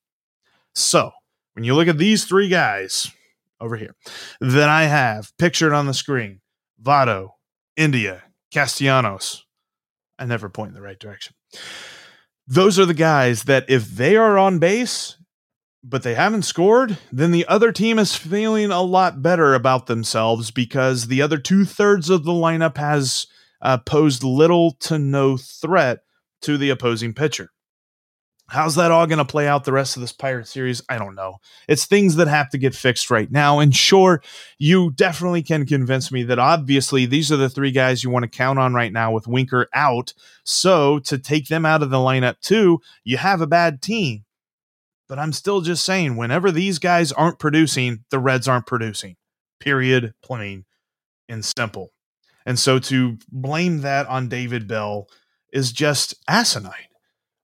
So 0.74 1.12
when 1.54 1.64
you 1.64 1.74
look 1.74 1.88
at 1.88 1.98
these 1.98 2.24
three 2.24 2.48
guys 2.48 3.10
over 3.60 3.76
here 3.76 3.94
that 4.40 4.68
I 4.68 4.84
have 4.84 5.32
pictured 5.38 5.72
on 5.72 5.86
the 5.86 5.94
screen 5.94 6.40
Votto, 6.82 7.30
India, 7.76 8.24
Castellanos, 8.50 9.45
I 10.18 10.26
never 10.26 10.48
point 10.48 10.70
in 10.70 10.74
the 10.74 10.82
right 10.82 10.98
direction. 10.98 11.34
Those 12.46 12.78
are 12.78 12.86
the 12.86 12.94
guys 12.94 13.44
that 13.44 13.68
if 13.68 13.88
they 13.88 14.16
are 14.16 14.38
on 14.38 14.58
base, 14.58 15.16
but 15.82 16.02
they 16.02 16.14
haven't 16.14 16.42
scored, 16.42 16.98
then 17.12 17.30
the 17.30 17.46
other 17.46 17.72
team 17.72 17.98
is 17.98 18.14
feeling 18.14 18.70
a 18.70 18.82
lot 18.82 19.22
better 19.22 19.54
about 19.54 19.86
themselves 19.86 20.50
because 20.50 21.06
the 21.06 21.22
other 21.22 21.38
two 21.38 21.64
thirds 21.64 22.10
of 22.10 22.24
the 22.24 22.32
lineup 22.32 22.76
has 22.76 23.26
uh, 23.62 23.78
posed 23.78 24.22
little 24.22 24.72
to 24.80 24.98
no 24.98 25.36
threat 25.36 26.00
to 26.42 26.56
the 26.56 26.70
opposing 26.70 27.14
pitcher. 27.14 27.50
How's 28.48 28.76
that 28.76 28.92
all 28.92 29.08
going 29.08 29.18
to 29.18 29.24
play 29.24 29.48
out 29.48 29.64
the 29.64 29.72
rest 29.72 29.96
of 29.96 30.02
this 30.02 30.12
Pirate 30.12 30.46
series? 30.46 30.80
I 30.88 30.98
don't 30.98 31.16
know. 31.16 31.38
It's 31.66 31.84
things 31.84 32.14
that 32.16 32.28
have 32.28 32.48
to 32.50 32.58
get 32.58 32.76
fixed 32.76 33.10
right 33.10 33.30
now. 33.30 33.58
And 33.58 33.74
sure, 33.74 34.22
you 34.56 34.92
definitely 34.92 35.42
can 35.42 35.66
convince 35.66 36.12
me 36.12 36.22
that 36.24 36.38
obviously 36.38 37.06
these 37.06 37.32
are 37.32 37.36
the 37.36 37.50
three 37.50 37.72
guys 37.72 38.04
you 38.04 38.10
want 38.10 38.22
to 38.22 38.28
count 38.28 38.60
on 38.60 38.72
right 38.72 38.92
now 38.92 39.10
with 39.10 39.26
Winker 39.26 39.68
out. 39.74 40.14
So 40.44 41.00
to 41.00 41.18
take 41.18 41.48
them 41.48 41.66
out 41.66 41.82
of 41.82 41.90
the 41.90 41.96
lineup 41.96 42.40
too, 42.40 42.80
you 43.02 43.16
have 43.16 43.40
a 43.40 43.48
bad 43.48 43.82
team. 43.82 44.24
But 45.08 45.18
I'm 45.18 45.32
still 45.32 45.60
just 45.60 45.84
saying, 45.84 46.16
whenever 46.16 46.52
these 46.52 46.78
guys 46.78 47.12
aren't 47.12 47.38
producing, 47.38 48.04
the 48.10 48.18
Reds 48.18 48.46
aren't 48.46 48.66
producing. 48.66 49.16
Period, 49.58 50.14
plain 50.22 50.66
and 51.28 51.44
simple. 51.44 51.92
And 52.44 52.58
so 52.58 52.78
to 52.78 53.18
blame 53.30 53.80
that 53.80 54.06
on 54.06 54.28
David 54.28 54.68
Bell 54.68 55.08
is 55.52 55.72
just 55.72 56.14
asinine. 56.28 56.85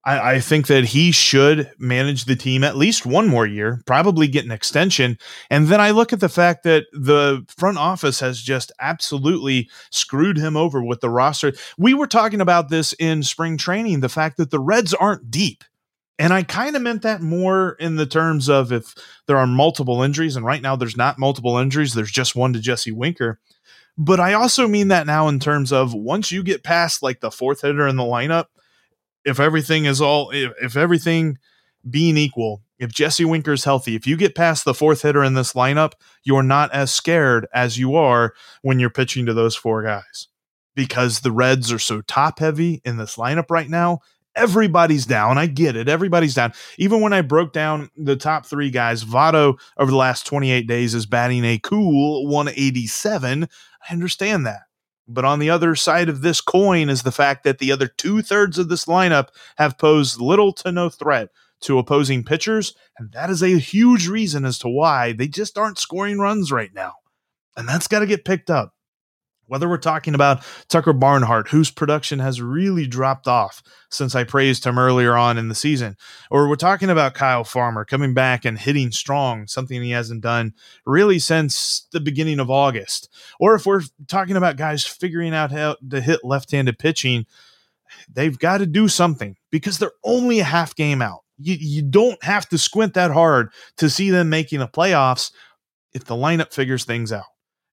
I, 0.04 0.34
I, 0.34 0.40
think 0.40 0.66
that 0.66 0.84
he 0.84 1.12
should 1.12 1.70
manage 1.78 2.24
the 2.24 2.34
team 2.34 2.64
at 2.64 2.76
least 2.76 3.06
one 3.06 3.28
more 3.28 3.46
year, 3.46 3.80
probably 3.86 4.26
get 4.26 4.44
an 4.44 4.50
extension. 4.50 5.16
And 5.48 5.68
then 5.68 5.80
I 5.80 5.92
look 5.92 6.12
at 6.12 6.20
the 6.20 6.28
fact 6.28 6.64
that 6.64 6.86
the 6.92 7.44
front 7.56 7.78
office 7.78 8.18
has 8.20 8.40
just 8.40 8.72
absolutely 8.80 9.70
screwed 9.90 10.38
him 10.38 10.56
over 10.56 10.82
with 10.82 11.00
the 11.00 11.10
roster. 11.10 11.52
We 11.78 11.94
were 11.94 12.08
talking 12.08 12.40
about 12.40 12.68
this 12.68 12.92
in 12.94 13.22
spring 13.22 13.56
training 13.56 14.00
the 14.00 14.08
fact 14.08 14.38
that 14.38 14.50
the 14.50 14.60
Reds 14.60 14.92
aren't 14.92 15.30
deep. 15.30 15.64
And 16.18 16.32
I 16.32 16.42
kind 16.42 16.76
of 16.76 16.82
meant 16.82 17.02
that 17.02 17.22
more 17.22 17.72
in 17.80 17.96
the 17.96 18.06
terms 18.06 18.48
of 18.48 18.72
if 18.72 18.94
there 19.26 19.38
are 19.38 19.46
multiple 19.46 20.02
injuries, 20.02 20.36
and 20.36 20.44
right 20.44 20.62
now 20.62 20.76
there's 20.76 20.96
not 20.96 21.18
multiple 21.18 21.58
injuries, 21.58 21.94
there's 21.94 22.12
just 22.12 22.36
one 22.36 22.52
to 22.52 22.60
Jesse 22.60 22.92
Winker. 22.92 23.40
But 23.98 24.20
I 24.20 24.34
also 24.34 24.68
mean 24.68 24.88
that 24.88 25.06
now 25.06 25.28
in 25.28 25.38
terms 25.38 25.72
of 25.72 25.94
once 25.94 26.30
you 26.30 26.42
get 26.42 26.62
past 26.62 27.02
like 27.02 27.20
the 27.20 27.30
fourth 27.30 27.62
hitter 27.62 27.86
in 27.86 27.96
the 27.96 28.02
lineup, 28.02 28.46
if 29.24 29.40
everything 29.40 29.85
is 29.85 30.00
all, 30.00 30.30
if, 30.30 30.52
if 30.61 30.76
everything 30.76 31.38
being 31.88 32.16
equal, 32.16 32.62
if 32.78 32.92
Jesse 32.92 33.24
Winker 33.24 33.52
is 33.52 33.64
healthy, 33.64 33.94
if 33.94 34.06
you 34.06 34.16
get 34.16 34.35
past 34.35 34.64
the 34.64 34.74
fourth 34.74 35.02
hitter 35.02 35.22
in 35.22 35.35
this 35.35 35.52
lineup, 35.52 35.92
you're 36.24 36.42
not 36.42 36.72
as 36.72 36.92
scared 36.92 37.46
as 37.54 37.78
you 37.78 37.94
are 37.94 38.35
when 38.62 38.78
you're 38.78 38.90
pitching 38.90 39.26
to 39.26 39.35
those 39.35 39.54
four 39.54 39.82
guys 39.82 40.28
because 40.74 41.20
the 41.20 41.32
Reds 41.32 41.72
are 41.72 41.78
so 41.78 42.00
top 42.02 42.38
heavy 42.38 42.80
in 42.85 42.96
this 42.96 43.16
lineup 43.16 43.50
right 43.50 43.68
now 43.68 44.00
everybody's 44.35 45.06
down. 45.06 45.38
I 45.38 45.46
get 45.46 45.76
it. 45.76 45.88
Everybody's 45.88 46.35
down. 46.35 46.52
Even 46.78 47.00
when 47.00 47.12
I 47.12 47.22
broke 47.22 47.52
down 47.52 47.90
the 47.96 48.16
top 48.16 48.46
three 48.46 48.70
guys, 48.70 49.04
Votto 49.04 49.58
over 49.76 49.90
the 49.90 49.96
last 49.96 50.26
28 50.26 50.66
days 50.66 50.94
is 50.94 51.06
batting 51.06 51.44
a 51.44 51.58
cool 51.58 52.26
187. 52.26 53.44
I 53.88 53.92
understand 53.92 54.46
that. 54.46 54.62
But 55.08 55.24
on 55.24 55.38
the 55.38 55.50
other 55.50 55.74
side 55.74 56.08
of 56.08 56.22
this 56.22 56.40
coin 56.40 56.88
is 56.88 57.02
the 57.02 57.12
fact 57.12 57.44
that 57.44 57.58
the 57.58 57.72
other 57.72 57.88
two 57.88 58.22
thirds 58.22 58.58
of 58.58 58.68
this 58.68 58.84
lineup 58.86 59.28
have 59.56 59.78
posed 59.78 60.20
little 60.20 60.52
to 60.54 60.72
no 60.72 60.88
threat 60.88 61.28
to 61.62 61.78
opposing 61.78 62.24
pitchers. 62.24 62.74
And 62.98 63.12
that 63.12 63.30
is 63.30 63.42
a 63.42 63.58
huge 63.58 64.08
reason 64.08 64.44
as 64.44 64.58
to 64.58 64.68
why 64.68 65.12
they 65.12 65.28
just 65.28 65.58
aren't 65.58 65.78
scoring 65.78 66.18
runs 66.18 66.52
right 66.52 66.72
now. 66.74 66.94
And 67.56 67.68
that's 67.68 67.88
got 67.88 68.00
to 68.00 68.06
get 68.06 68.24
picked 68.24 68.50
up. 68.50 68.74
Whether 69.46 69.68
we're 69.68 69.76
talking 69.76 70.14
about 70.14 70.44
Tucker 70.68 70.92
Barnhart, 70.92 71.48
whose 71.48 71.70
production 71.70 72.20
has 72.20 72.40
really 72.40 72.87
dropped 72.87 73.28
off 73.28 73.62
since 73.90 74.14
I 74.14 74.24
praised 74.24 74.64
him 74.64 74.78
earlier 74.78 75.14
on 75.14 75.37
in 75.37 75.48
the 75.48 75.55
season, 75.55 75.96
or 76.31 76.48
we're 76.48 76.57
talking 76.57 76.88
about 76.88 77.14
Kyle 77.14 77.44
Farmer 77.44 77.85
coming 77.85 78.14
back 78.14 78.44
and 78.44 78.59
hitting 78.59 78.92
strong, 78.92 79.46
something 79.46 79.83
he 79.83 79.90
hasn't 79.90 80.22
done 80.22 80.55
really 80.87 81.18
since 81.18 81.87
the 81.92 82.00
beginning 82.00 82.40
of 82.40 82.50
August, 82.50 83.09
or 83.38 83.55
if 83.55 83.66
we're 83.66 83.83
talking 84.09 84.37
about 84.37 84.57
guys 84.57 84.87
figuring 84.87 85.35
out 85.35 85.50
how 85.50 85.76
to 85.90 86.00
hit 86.00 86.20
left 86.24 86.50
handed 86.52 86.78
pitching, 86.78 87.26
they've 88.12 88.38
got 88.38 88.59
to 88.59 88.66
do 88.66 88.88
something 88.88 89.37
because 89.50 89.78
they're 89.78 89.92
only 90.05 90.38
a 90.38 90.44
half 90.44 90.74
game 90.74 91.02
out. 91.02 91.24
You, 91.38 91.57
you 91.59 91.83
don't 91.83 92.22
have 92.22 92.48
to 92.50 92.59
squint 92.59 92.94
that 92.94 93.11
hard 93.11 93.50
to 93.78 93.90
see 93.90 94.11
them 94.11 94.31
making 94.31 94.61
the 94.61 94.68
playoffs 94.68 95.33
if 95.92 96.05
the 96.05 96.14
lineup 96.14 96.52
figures 96.52 96.85
things 96.85 97.12
out. 97.12 97.24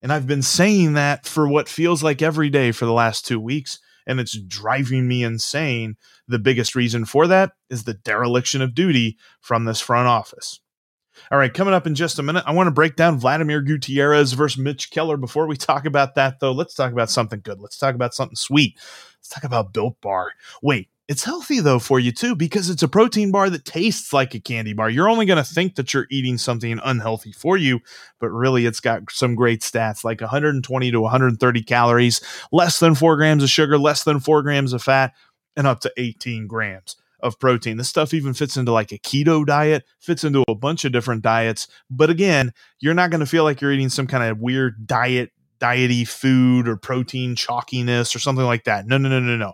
And 0.02 0.14
I've 0.14 0.28
been 0.28 0.42
saying 0.42 0.94
that 0.94 1.26
for 1.26 1.48
what 1.48 1.70
feels 1.70 2.04
like 2.04 2.22
every 2.22 2.50
day 2.50 2.72
for 2.72 2.86
the 2.86 2.94
last 2.94 3.26
two 3.26 3.40
weeks. 3.40 3.80
And 4.08 4.20
it's 4.20 4.38
driving 4.38 5.08
me 5.08 5.24
insane. 5.24 5.98
The 6.28 6.40
biggest 6.40 6.74
reason 6.76 7.06
for 7.06 7.28
that 7.28 7.52
is 7.70 7.84
the 7.84 7.94
dereliction 7.94 8.62
of 8.62 8.74
duty 8.74 9.18
from 9.42 9.66
this 9.66 9.82
front 9.82 10.08
office. 10.08 10.60
All 11.32 11.38
right, 11.38 11.54
coming 11.54 11.74
up 11.74 11.86
in 11.86 11.96
just 11.96 12.18
a 12.18 12.24
minute, 12.24 12.44
I 12.48 12.54
want 12.54 12.68
to 12.68 12.72
break 12.72 12.96
down 12.96 13.20
Vladimir 13.20 13.62
Gutierrez 13.62 14.34
versus 14.34 14.58
Mitch 14.58 14.90
Keller. 14.90 15.18
Before 15.18 15.48
we 15.48 15.58
talk 15.58 15.86
about 15.86 16.16
that, 16.16 16.40
though, 16.40 16.54
let's 16.54 16.74
talk 16.74 16.92
about 16.92 17.10
something 17.10 17.42
good. 17.44 17.60
Let's 17.60 17.78
talk 17.78 17.94
about 17.94 18.14
something 18.14 18.36
sweet. 18.36 18.78
Let's 19.20 19.30
talk 19.30 19.44
about 19.44 19.74
Built 19.74 20.00
Bar. 20.02 20.32
Wait, 20.62 20.90
it's 21.10 21.24
healthy 21.24 21.60
though 21.60 21.80
for 21.80 22.00
you 22.00 22.12
too 22.12 22.36
because 22.36 22.70
it's 22.70 22.84
a 22.84 22.88
protein 22.88 23.32
bar 23.32 23.50
that 23.50 23.66
tastes 23.66 24.14
like 24.14 24.36
a 24.36 24.40
candy 24.40 24.74
bar. 24.74 24.92
You're 24.92 25.10
only 25.10 25.26
going 25.26 25.44
to 25.44 25.54
think 25.54 25.74
that 25.76 25.92
you're 25.92 26.06
eating 26.12 26.38
something 26.38 26.80
unhealthy 26.84 27.32
for 27.32 27.58
you, 27.58 27.80
but 28.20 28.30
really 28.30 28.68
it's 28.68 28.80
got 28.80 29.12
some 29.12 29.34
great 29.34 29.62
stats 29.62 30.04
like 30.04 30.22
120 30.22 30.92
to 30.92 31.02
130 31.02 31.64
calories, 31.64 32.22
less 32.52 32.80
than 32.80 32.94
four 32.94 33.18
grams 33.18 33.42
of 33.42 33.50
sugar, 33.50 33.80
less 33.80 34.04
than 34.04 34.20
four 34.20 34.44
grams 34.44 34.72
of 34.72 34.84
fat, 34.84 35.14
and 35.58 35.66
up 35.66 35.80
to 35.80 35.92
18 35.98 36.46
grams 36.46 36.96
of 37.22 37.40
protein. 37.40 37.78
This 37.78 37.90
stuff 37.90 38.14
even 38.14 38.36
fits 38.36 38.56
into 38.56 38.72
like 38.72 38.92
a 38.92 39.00
keto 39.00 39.44
diet, 39.44 39.86
fits 40.00 40.24
into 40.24 40.44
a 40.48 40.54
bunch 40.54 40.86
of 40.86 40.92
different 40.92 41.24
diets. 41.24 41.68
But 41.90 42.12
again, 42.12 42.54
you're 42.82 42.94
not 42.94 43.10
going 43.10 43.20
to 43.22 43.26
feel 43.26 43.44
like 43.44 43.62
you're 43.62 43.74
eating 43.74 43.90
some 43.90 44.06
kind 44.06 44.24
of 44.30 44.38
weird 44.38 44.86
diet, 44.86 45.32
diety 45.58 46.06
food 46.06 46.68
or 46.68 46.78
protein 46.78 47.34
chalkiness 47.34 48.16
or 48.16 48.20
something 48.20 48.46
like 48.46 48.66
that. 48.66 48.86
No, 48.86 49.00
no, 49.00 49.10
no, 49.10 49.20
no, 49.20 49.38
no. 49.38 49.54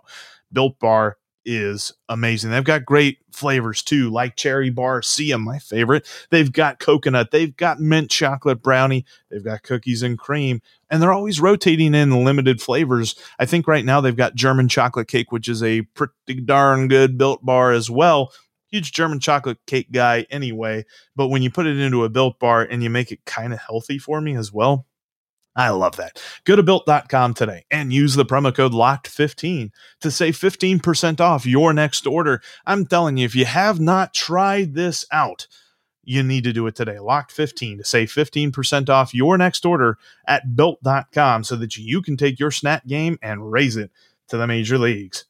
Built 0.52 0.78
Bar 0.78 1.16
is 1.46 1.92
amazing. 2.08 2.50
They've 2.50 2.64
got 2.64 2.84
great 2.84 3.18
flavors 3.32 3.82
too, 3.82 4.10
like 4.10 4.36
cherry 4.36 4.70
barcia, 4.70 5.40
my 5.40 5.58
favorite. 5.58 6.06
They've 6.30 6.52
got 6.52 6.80
coconut, 6.80 7.30
they've 7.30 7.56
got 7.56 7.80
mint 7.80 8.10
chocolate 8.10 8.62
brownie, 8.62 9.06
they've 9.30 9.44
got 9.44 9.62
cookies 9.62 10.02
and 10.02 10.18
cream, 10.18 10.60
and 10.90 11.00
they're 11.00 11.12
always 11.12 11.40
rotating 11.40 11.94
in 11.94 12.24
limited 12.24 12.60
flavors. 12.60 13.14
I 13.38 13.46
think 13.46 13.68
right 13.68 13.84
now 13.84 14.00
they've 14.00 14.16
got 14.16 14.34
German 14.34 14.68
chocolate 14.68 15.08
cake, 15.08 15.30
which 15.30 15.48
is 15.48 15.62
a 15.62 15.82
pretty 15.82 16.40
darn 16.44 16.88
good 16.88 17.16
built 17.16 17.44
bar 17.44 17.72
as 17.72 17.88
well. 17.88 18.32
Huge 18.68 18.92
German 18.92 19.20
chocolate 19.20 19.58
cake 19.66 19.92
guy 19.92 20.26
anyway, 20.28 20.84
but 21.14 21.28
when 21.28 21.40
you 21.40 21.50
put 21.50 21.66
it 21.66 21.78
into 21.78 22.04
a 22.04 22.08
built 22.08 22.40
bar 22.40 22.62
and 22.62 22.82
you 22.82 22.90
make 22.90 23.12
it 23.12 23.24
kind 23.24 23.52
of 23.52 23.60
healthy 23.60 23.98
for 23.98 24.20
me 24.20 24.36
as 24.36 24.52
well, 24.52 24.86
I 25.56 25.70
love 25.70 25.96
that. 25.96 26.22
Go 26.44 26.54
to 26.54 26.62
built.com 26.62 27.34
today 27.34 27.64
and 27.70 27.92
use 27.92 28.14
the 28.14 28.26
promo 28.26 28.54
code 28.54 28.72
LOCKED15 28.72 29.70
to 30.02 30.10
save 30.10 30.36
15% 30.36 31.20
off 31.20 31.46
your 31.46 31.72
next 31.72 32.06
order. 32.06 32.42
I'm 32.66 32.84
telling 32.84 33.16
you, 33.16 33.24
if 33.24 33.34
you 33.34 33.46
have 33.46 33.80
not 33.80 34.12
tried 34.12 34.74
this 34.74 35.06
out, 35.10 35.46
you 36.06 36.22
need 36.22 36.44
to 36.44 36.52
do 36.52 36.66
it 36.66 36.76
today. 36.76 36.96
Locked15 36.96 37.78
to 37.78 37.84
save 37.84 38.08
15% 38.10 38.88
off 38.88 39.14
your 39.14 39.36
next 39.36 39.66
order 39.66 39.98
at 40.26 40.54
built.com 40.54 41.42
so 41.42 41.56
that 41.56 41.76
you 41.76 42.00
can 42.00 42.16
take 42.16 42.38
your 42.38 42.52
snack 42.52 42.86
game 42.86 43.18
and 43.22 43.50
raise 43.50 43.76
it 43.76 43.90
to 44.28 44.36
the 44.36 44.46
major 44.46 44.78
leagues. 44.78 45.24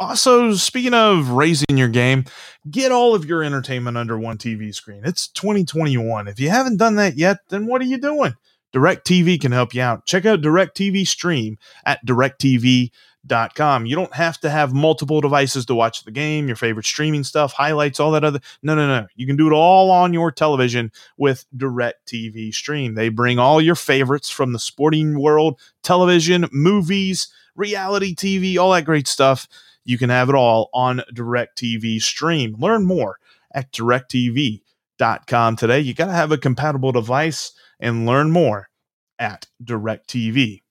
Also, 0.00 0.52
speaking 0.54 0.94
of 0.94 1.28
raising 1.30 1.76
your 1.76 1.88
game, 1.88 2.24
get 2.68 2.90
all 2.90 3.14
of 3.14 3.24
your 3.24 3.44
entertainment 3.44 3.96
under 3.96 4.18
one 4.18 4.36
TV 4.36 4.74
screen. 4.74 5.02
It's 5.04 5.28
2021. 5.28 6.26
If 6.26 6.40
you 6.40 6.50
haven't 6.50 6.78
done 6.78 6.96
that 6.96 7.16
yet, 7.16 7.38
then 7.50 7.66
what 7.66 7.80
are 7.80 7.84
you 7.84 7.98
doing? 7.98 8.34
DirecTV 8.72 9.40
can 9.40 9.52
help 9.52 9.74
you 9.74 9.82
out. 9.82 10.06
Check 10.06 10.26
out 10.26 10.40
DirecTV 10.40 11.06
Stream 11.06 11.58
at 11.84 12.04
directv.com. 12.06 13.86
You 13.86 13.96
don't 13.96 14.14
have 14.14 14.40
to 14.40 14.50
have 14.50 14.72
multiple 14.72 15.20
devices 15.20 15.66
to 15.66 15.74
watch 15.74 16.04
the 16.04 16.10
game, 16.10 16.46
your 16.46 16.56
favorite 16.56 16.86
streaming 16.86 17.24
stuff, 17.24 17.52
highlights, 17.52 18.00
all 18.00 18.10
that 18.12 18.24
other. 18.24 18.40
No, 18.62 18.74
no, 18.74 18.86
no. 18.86 19.06
You 19.14 19.26
can 19.26 19.36
do 19.36 19.46
it 19.46 19.52
all 19.52 19.90
on 19.90 20.12
your 20.14 20.32
television 20.32 20.90
with 21.16 21.44
DirecTV 21.56 22.54
Stream. 22.54 22.94
They 22.94 23.08
bring 23.10 23.38
all 23.38 23.60
your 23.60 23.76
favorites 23.76 24.30
from 24.30 24.52
the 24.52 24.58
sporting 24.58 25.20
world, 25.20 25.60
television, 25.82 26.48
movies, 26.52 27.32
reality 27.54 28.14
TV, 28.14 28.56
all 28.56 28.72
that 28.72 28.84
great 28.84 29.06
stuff. 29.06 29.46
You 29.84 29.98
can 29.98 30.10
have 30.10 30.28
it 30.28 30.34
all 30.34 30.70
on 30.72 31.02
DirecTV 31.12 32.00
Stream. 32.00 32.56
Learn 32.58 32.86
more 32.86 33.18
at 33.52 33.72
directv.com 33.72 35.56
today. 35.56 35.80
You 35.80 35.94
got 35.94 36.06
to 36.06 36.12
have 36.12 36.32
a 36.32 36.38
compatible 36.38 36.92
device 36.92 37.52
and 37.82 38.06
learn 38.06 38.30
more 38.30 38.70
at 39.18 39.48
directv.com. 39.62 40.62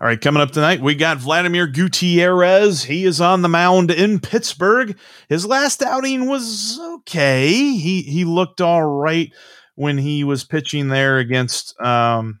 All 0.00 0.06
right, 0.06 0.18
coming 0.18 0.40
up 0.40 0.52
tonight, 0.52 0.80
we 0.80 0.94
got 0.94 1.18
Vladimir 1.18 1.66
Gutierrez. 1.66 2.84
He 2.84 3.04
is 3.04 3.20
on 3.20 3.42
the 3.42 3.48
mound 3.48 3.90
in 3.90 4.18
Pittsburgh. 4.18 4.96
His 5.28 5.44
last 5.44 5.82
outing 5.82 6.26
was 6.26 6.80
okay. 6.80 7.48
He 7.50 8.00
he 8.00 8.24
looked 8.24 8.62
all 8.62 8.82
right 8.82 9.30
when 9.74 9.98
he 9.98 10.24
was 10.24 10.44
pitching 10.44 10.88
there 10.88 11.18
against 11.18 11.78
um 11.78 12.40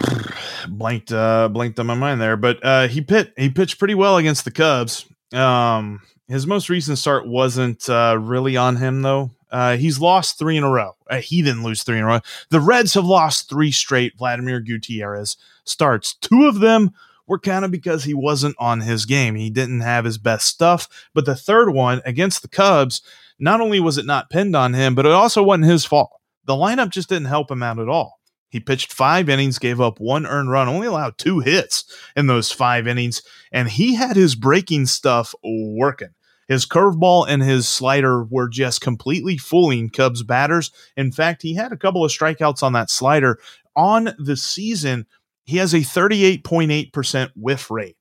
blanked 0.68 1.12
uh 1.12 1.50
blanked 1.50 1.78
on 1.78 1.86
my 1.86 1.94
mind 1.94 2.22
there, 2.22 2.38
but 2.38 2.64
uh 2.64 2.88
he 2.88 3.02
pit 3.02 3.34
he 3.36 3.50
pitched 3.50 3.78
pretty 3.78 3.94
well 3.94 4.16
against 4.16 4.46
the 4.46 4.50
Cubs. 4.50 5.04
Um 5.34 6.00
His 6.28 6.46
most 6.46 6.70
recent 6.70 6.96
start 6.96 7.26
wasn't 7.28 7.90
uh, 7.90 8.16
really 8.18 8.56
on 8.56 8.76
him, 8.76 9.02
though. 9.02 9.32
Uh, 9.52 9.76
he's 9.76 10.00
lost 10.00 10.38
three 10.38 10.56
in 10.56 10.64
a 10.64 10.70
row. 10.70 10.96
Uh, 11.08 11.20
he 11.20 11.42
didn't 11.42 11.62
lose 11.62 11.82
three 11.82 11.98
in 11.98 12.04
a 12.04 12.06
row. 12.06 12.20
The 12.48 12.60
Reds 12.60 12.94
have 12.94 13.04
lost 13.04 13.48
three 13.48 13.70
straight 13.70 14.16
Vladimir 14.16 14.60
Gutierrez 14.60 15.36
starts. 15.64 16.14
Two 16.14 16.46
of 16.46 16.60
them 16.60 16.90
were 17.28 17.38
kind 17.38 17.64
of 17.64 17.70
because 17.70 18.04
he 18.04 18.14
wasn't 18.14 18.56
on 18.58 18.80
his 18.80 19.04
game. 19.04 19.34
He 19.34 19.50
didn't 19.50 19.80
have 19.80 20.06
his 20.06 20.18
best 20.18 20.46
stuff. 20.46 20.88
But 21.14 21.26
the 21.26 21.36
third 21.36 21.70
one 21.70 22.00
against 22.04 22.42
the 22.42 22.48
Cubs, 22.48 23.02
not 23.38 23.60
only 23.60 23.78
was 23.78 23.98
it 23.98 24.06
not 24.06 24.30
pinned 24.30 24.56
on 24.56 24.74
him, 24.74 24.94
but 24.94 25.06
it 25.06 25.12
also 25.12 25.42
wasn't 25.42 25.66
his 25.66 25.84
fault. 25.84 26.10
The 26.46 26.54
lineup 26.54 26.90
just 26.90 27.08
didn't 27.08 27.26
help 27.26 27.50
him 27.50 27.62
out 27.62 27.78
at 27.78 27.88
all. 27.88 28.20
He 28.48 28.60
pitched 28.60 28.92
five 28.92 29.30
innings, 29.30 29.58
gave 29.58 29.80
up 29.80 29.98
one 29.98 30.26
earned 30.26 30.50
run, 30.50 30.68
only 30.68 30.86
allowed 30.86 31.16
two 31.16 31.40
hits 31.40 31.84
in 32.14 32.26
those 32.26 32.52
five 32.52 32.86
innings, 32.86 33.22
and 33.50 33.68
he 33.68 33.94
had 33.94 34.14
his 34.14 34.34
breaking 34.34 34.86
stuff 34.86 35.34
working. 35.42 36.10
His 36.48 36.66
curveball 36.66 37.26
and 37.28 37.42
his 37.42 37.68
slider 37.68 38.24
were 38.24 38.48
just 38.48 38.80
completely 38.80 39.38
fooling 39.38 39.90
Cubs 39.90 40.22
batters. 40.22 40.70
In 40.96 41.12
fact, 41.12 41.42
he 41.42 41.54
had 41.54 41.72
a 41.72 41.76
couple 41.76 42.04
of 42.04 42.10
strikeouts 42.10 42.62
on 42.62 42.72
that 42.72 42.90
slider. 42.90 43.38
On 43.76 44.14
the 44.18 44.36
season, 44.36 45.06
he 45.44 45.56
has 45.56 45.72
a 45.74 45.78
38.8% 45.78 47.30
whiff 47.36 47.70
rate 47.70 47.96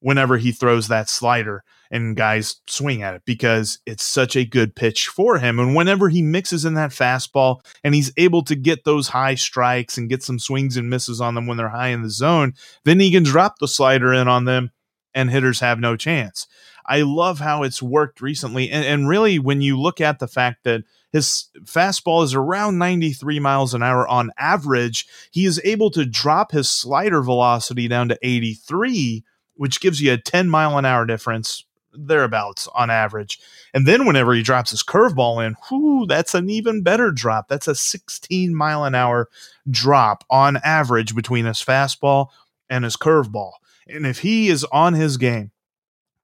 whenever 0.00 0.36
he 0.36 0.52
throws 0.52 0.88
that 0.88 1.08
slider 1.08 1.64
and 1.90 2.16
guys 2.16 2.56
swing 2.66 3.02
at 3.02 3.14
it 3.14 3.22
because 3.24 3.78
it's 3.86 4.04
such 4.04 4.36
a 4.36 4.44
good 4.44 4.74
pitch 4.76 5.08
for 5.08 5.38
him. 5.38 5.58
And 5.58 5.74
whenever 5.74 6.08
he 6.08 6.22
mixes 6.22 6.64
in 6.64 6.74
that 6.74 6.90
fastball 6.90 7.60
and 7.82 7.94
he's 7.94 8.12
able 8.16 8.42
to 8.44 8.54
get 8.54 8.84
those 8.84 9.08
high 9.08 9.34
strikes 9.34 9.96
and 9.96 10.08
get 10.08 10.22
some 10.22 10.38
swings 10.38 10.76
and 10.76 10.90
misses 10.90 11.20
on 11.20 11.34
them 11.34 11.46
when 11.46 11.56
they're 11.56 11.68
high 11.68 11.88
in 11.88 12.02
the 12.02 12.10
zone, 12.10 12.54
then 12.84 13.00
he 13.00 13.10
can 13.10 13.22
drop 13.22 13.58
the 13.58 13.68
slider 13.68 14.12
in 14.12 14.28
on 14.28 14.44
them 14.44 14.70
and 15.14 15.30
hitters 15.30 15.60
have 15.60 15.80
no 15.80 15.96
chance. 15.96 16.46
I 16.88 17.02
love 17.02 17.38
how 17.38 17.62
it's 17.62 17.82
worked 17.82 18.20
recently. 18.20 18.70
And, 18.70 18.84
and 18.84 19.08
really, 19.08 19.38
when 19.38 19.60
you 19.60 19.78
look 19.78 20.00
at 20.00 20.18
the 20.18 20.26
fact 20.26 20.64
that 20.64 20.84
his 21.12 21.48
fastball 21.64 22.24
is 22.24 22.34
around 22.34 22.78
93 22.78 23.38
miles 23.40 23.74
an 23.74 23.82
hour 23.82 24.08
on 24.08 24.30
average, 24.38 25.06
he 25.30 25.44
is 25.44 25.60
able 25.64 25.90
to 25.92 26.04
drop 26.04 26.50
his 26.52 26.68
slider 26.68 27.22
velocity 27.22 27.88
down 27.88 28.08
to 28.08 28.18
83, 28.22 29.24
which 29.54 29.80
gives 29.80 30.00
you 30.00 30.12
a 30.12 30.18
10 30.18 30.48
mile 30.50 30.78
an 30.78 30.84
hour 30.84 31.06
difference 31.06 31.64
thereabouts 31.92 32.68
on 32.74 32.90
average. 32.90 33.38
And 33.74 33.86
then 33.86 34.06
whenever 34.06 34.32
he 34.32 34.42
drops 34.42 34.70
his 34.70 34.82
curveball 34.82 35.44
in, 35.46 35.56
whoo, 35.70 36.06
that's 36.06 36.34
an 36.34 36.48
even 36.50 36.82
better 36.82 37.10
drop. 37.10 37.48
That's 37.48 37.68
a 37.68 37.74
16 37.74 38.54
mile 38.54 38.84
an 38.84 38.94
hour 38.94 39.28
drop 39.70 40.24
on 40.30 40.58
average 40.58 41.14
between 41.14 41.44
his 41.44 41.58
fastball 41.64 42.28
and 42.70 42.84
his 42.84 42.96
curveball. 42.96 43.52
And 43.86 44.06
if 44.06 44.20
he 44.20 44.48
is 44.48 44.64
on 44.64 44.94
his 44.94 45.16
game, 45.16 45.50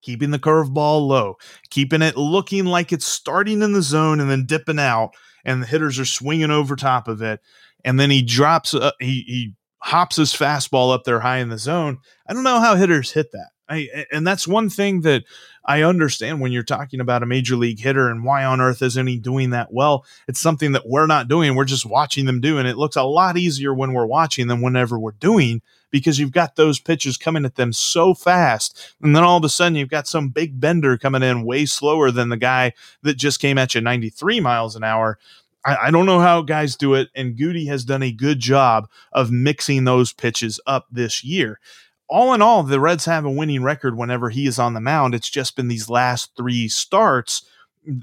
keeping 0.05 0.31
the 0.31 0.39
curveball 0.39 1.07
low, 1.07 1.37
keeping 1.71 2.03
it 2.03 2.17
looking 2.17 2.67
like 2.67 2.93
it's 2.93 3.07
starting 3.07 3.63
in 3.63 3.73
the 3.73 3.83
zone 3.83 4.21
and 4.21 4.31
then 4.31 4.47
dipping 4.47 4.79
out, 4.79 5.11
and 5.45 5.63
the 5.63 5.67
hitters 5.67 5.99
are 5.99 6.05
swinging 6.05 6.51
over 6.51 6.77
top 6.77 7.09
of 7.09 7.23
it, 7.23 7.41
and 7.85 7.99
then 7.99 8.11
he 8.11 8.23
drops, 8.23 8.75
uh, 8.75 8.93
he 9.01 9.25
he 9.27 9.55
hops 9.79 10.17
his 10.17 10.33
fastball 10.33 10.95
up 10.95 11.05
there 11.05 11.21
high 11.21 11.39
in 11.39 11.49
the 11.49 11.59
zone. 11.59 11.99
I 12.27 12.33
don't 12.33 12.45
know 12.45 12.61
how 12.61 12.77
hitters 12.77 13.13
hit 13.13 13.33
that. 13.33 13.49
I, 13.69 13.89
and 14.13 14.27
that's 14.27 14.47
one 14.47 14.69
thing 14.69 15.03
that 15.03 15.25
I 15.65 15.83
understand 15.83 16.41
when 16.41 16.53
you're 16.53 16.63
talking 16.63 17.01
about 17.01 17.23
a 17.23 17.27
major 17.27 17.57
league 17.57 17.81
hitter 17.81 18.11
and 18.11 18.25
why 18.25 18.45
on 18.45 18.61
earth 18.61 18.83
isn't 18.83 19.07
he 19.07 19.19
doing 19.19 19.51
that 19.51 19.73
well? 19.73 20.05
It's 20.29 20.41
something 20.41 20.73
that 20.73 20.87
we're 20.87 21.07
not 21.07 21.29
doing. 21.29 21.55
We're 21.55 21.65
just 21.65 21.87
watching 21.87 22.27
them 22.27 22.41
do. 22.41 22.59
And 22.59 22.69
it 22.69 22.77
looks 22.77 22.97
a 22.97 23.03
lot 23.03 23.39
easier 23.39 23.73
when 23.73 23.95
we're 23.95 24.07
watching 24.07 24.49
than 24.49 24.61
whenever 24.61 24.99
we're 24.99 25.13
doing 25.13 25.63
because 25.95 26.19
you've 26.19 26.33
got 26.33 26.57
those 26.57 26.81
pitches 26.81 27.17
coming 27.17 27.45
at 27.45 27.55
them 27.55 27.73
so 27.73 28.15
fast. 28.15 28.95
And 29.01 29.15
then 29.15 29.23
all 29.23 29.37
of 29.37 29.45
a 29.45 29.49
sudden 29.49 29.77
you've 29.77 29.89
got 29.89 30.09
some 30.09 30.29
big 30.29 30.59
bender 30.59 30.99
coming 30.99 31.23
in 31.23 31.45
way 31.45 31.67
slower 31.67 32.11
than 32.11 32.31
the 32.31 32.37
guy 32.37 32.73
that 33.03 33.15
just 33.15 33.39
came 33.39 33.59
at 33.59 33.77
you 33.77 33.81
93 33.81 34.41
miles 34.41 34.75
an 34.75 34.83
hour. 34.83 35.21
I, 35.65 35.91
don't 35.93 36.05
know 36.05 36.19
how 36.19 36.43
guys 36.43 36.77
do 36.77 36.93
it, 36.93 37.09
and 37.15 37.39
Goody 37.39 37.65
has 37.67 37.87
done 37.87 38.03
a 38.03 38.13
good 38.13 38.39
job 38.41 38.87
of 39.13 39.31
mixing 39.31 39.85
those 39.85 40.13
pitches 40.13 40.61
up 40.67 40.87
this 40.91 41.25
year 41.25 41.59
all 42.09 42.35
in 42.35 42.43
all, 42.43 42.63
the 42.63 42.81
Reds 42.81 43.07
have 43.07 43.25
a 43.25 43.31
winning 43.31 43.63
record 43.63 43.97
whenever 43.97 44.29
he 44.29 44.47
is 44.47 44.59
on 44.59 44.75
the 44.75 44.81
mound. 44.81 45.15
It's 45.15 45.31
just 45.31 45.57
been 45.57 45.69
these 45.69 45.89
last 45.89 46.37
three 46.37 46.69
starts 46.69 47.47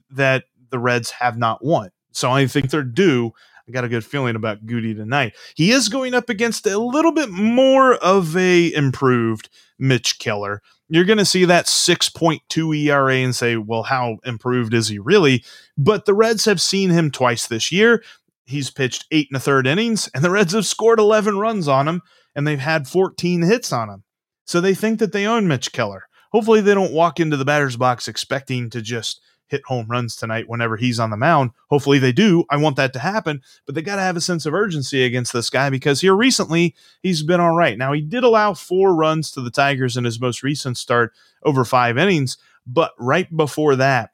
that 0.09 0.45
the 0.71 0.79
Reds 0.79 1.11
have 1.11 1.37
not 1.37 1.63
won. 1.63 1.91
So 2.11 2.31
I 2.31 2.47
think 2.47 2.71
they're 2.71 2.81
due. 2.81 3.33
I 3.71 3.73
got 3.73 3.85
a 3.85 3.89
good 3.89 4.03
feeling 4.03 4.35
about 4.35 4.65
Goody 4.65 4.93
tonight. 4.93 5.33
He 5.55 5.71
is 5.71 5.87
going 5.87 6.13
up 6.13 6.29
against 6.29 6.67
a 6.67 6.77
little 6.77 7.13
bit 7.13 7.29
more 7.29 7.95
of 7.95 8.35
a 8.35 8.73
improved 8.73 9.49
Mitch 9.79 10.19
Keller. 10.19 10.61
You're 10.89 11.05
going 11.05 11.19
to 11.19 11.25
see 11.25 11.45
that 11.45 11.67
6.2 11.67 12.77
ERA 12.77 13.15
and 13.15 13.33
say, 13.33 13.55
well, 13.55 13.83
how 13.83 14.17
improved 14.25 14.73
is 14.73 14.89
he 14.89 14.99
really? 14.99 15.45
But 15.77 16.03
the 16.03 16.13
Reds 16.13 16.43
have 16.43 16.59
seen 16.59 16.89
him 16.89 17.11
twice 17.11 17.47
this 17.47 17.71
year. 17.71 18.03
He's 18.45 18.69
pitched 18.69 19.05
eight 19.09 19.29
and 19.29 19.37
a 19.37 19.39
third 19.39 19.67
innings, 19.67 20.09
and 20.13 20.21
the 20.21 20.31
Reds 20.31 20.51
have 20.51 20.65
scored 20.65 20.99
11 20.99 21.37
runs 21.37 21.69
on 21.69 21.87
him 21.87 22.01
and 22.35 22.45
they've 22.45 22.59
had 22.59 22.89
14 22.89 23.43
hits 23.43 23.71
on 23.71 23.89
him. 23.89 24.03
So 24.45 24.59
they 24.59 24.73
think 24.73 24.99
that 24.99 25.13
they 25.13 25.25
own 25.25 25.47
Mitch 25.47 25.71
Keller. 25.71 26.07
Hopefully, 26.33 26.59
they 26.59 26.73
don't 26.73 26.93
walk 26.93 27.21
into 27.21 27.37
the 27.37 27.45
batter's 27.45 27.77
box 27.77 28.09
expecting 28.09 28.69
to 28.71 28.81
just 28.81 29.21
hit 29.51 29.61
home 29.65 29.85
runs 29.87 30.15
tonight 30.15 30.47
whenever 30.47 30.77
he's 30.77 30.99
on 30.99 31.09
the 31.09 31.17
mound. 31.17 31.51
Hopefully, 31.69 31.99
they 31.99 32.13
do. 32.13 32.45
I 32.49 32.55
want 32.57 32.77
that 32.77 32.93
to 32.93 32.99
happen, 32.99 33.41
but 33.65 33.75
they 33.75 33.81
got 33.81 33.97
to 33.97 34.01
have 34.01 34.15
a 34.15 34.21
sense 34.21 34.45
of 34.45 34.53
urgency 34.53 35.03
against 35.03 35.33
this 35.33 35.49
guy 35.49 35.69
because 35.69 35.99
here 35.99 36.15
recently 36.15 36.73
he's 37.03 37.21
been 37.21 37.41
all 37.41 37.53
right. 37.53 37.77
Now, 37.77 37.91
he 37.91 38.01
did 38.01 38.23
allow 38.23 38.53
four 38.53 38.95
runs 38.95 39.29
to 39.31 39.41
the 39.41 39.51
Tigers 39.51 39.97
in 39.97 40.05
his 40.05 40.21
most 40.21 40.41
recent 40.41 40.77
start 40.77 41.11
over 41.43 41.65
five 41.65 41.97
innings, 41.97 42.37
but 42.65 42.93
right 42.97 43.27
before 43.35 43.75
that, 43.75 44.11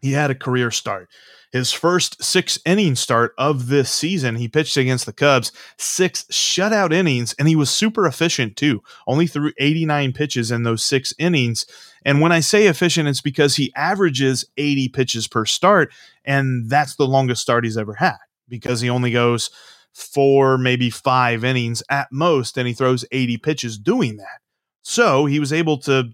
he 0.00 0.12
had 0.12 0.30
a 0.30 0.36
career 0.36 0.70
start. 0.70 1.10
His 1.52 1.72
first 1.72 2.22
six 2.22 2.60
inning 2.64 2.94
start 2.94 3.34
of 3.36 3.66
this 3.66 3.90
season, 3.90 4.36
he 4.36 4.46
pitched 4.46 4.76
against 4.76 5.04
the 5.04 5.12
Cubs, 5.12 5.50
six 5.76 6.24
shutout 6.30 6.92
innings, 6.92 7.34
and 7.38 7.48
he 7.48 7.56
was 7.56 7.70
super 7.70 8.06
efficient 8.06 8.56
too. 8.56 8.82
Only 9.06 9.26
threw 9.26 9.52
89 9.58 10.12
pitches 10.12 10.52
in 10.52 10.62
those 10.62 10.84
six 10.84 11.12
innings. 11.18 11.66
And 12.04 12.20
when 12.20 12.30
I 12.30 12.40
say 12.40 12.66
efficient, 12.66 13.08
it's 13.08 13.20
because 13.20 13.56
he 13.56 13.72
averages 13.74 14.44
80 14.56 14.88
pitches 14.90 15.26
per 15.26 15.44
start, 15.44 15.92
and 16.24 16.70
that's 16.70 16.94
the 16.94 17.06
longest 17.06 17.42
start 17.42 17.64
he's 17.64 17.76
ever 17.76 17.94
had 17.94 18.18
because 18.48 18.80
he 18.80 18.90
only 18.90 19.10
goes 19.10 19.50
four, 19.92 20.56
maybe 20.56 20.88
five 20.88 21.44
innings 21.44 21.82
at 21.90 22.08
most, 22.12 22.56
and 22.56 22.68
he 22.68 22.74
throws 22.74 23.04
80 23.10 23.38
pitches 23.38 23.76
doing 23.76 24.18
that. 24.18 24.40
So 24.82 25.26
he 25.26 25.40
was 25.40 25.52
able 25.52 25.78
to 25.78 26.10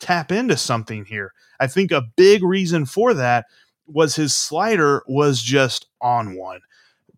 tap 0.00 0.32
into 0.32 0.56
something 0.56 1.04
here. 1.04 1.32
I 1.60 1.66
think 1.66 1.92
a 1.92 2.08
big 2.16 2.42
reason 2.42 2.86
for 2.86 3.14
that 3.14 3.46
was 3.92 4.16
his 4.16 4.34
slider 4.34 5.02
was 5.06 5.42
just 5.42 5.86
on 6.00 6.36
one. 6.36 6.60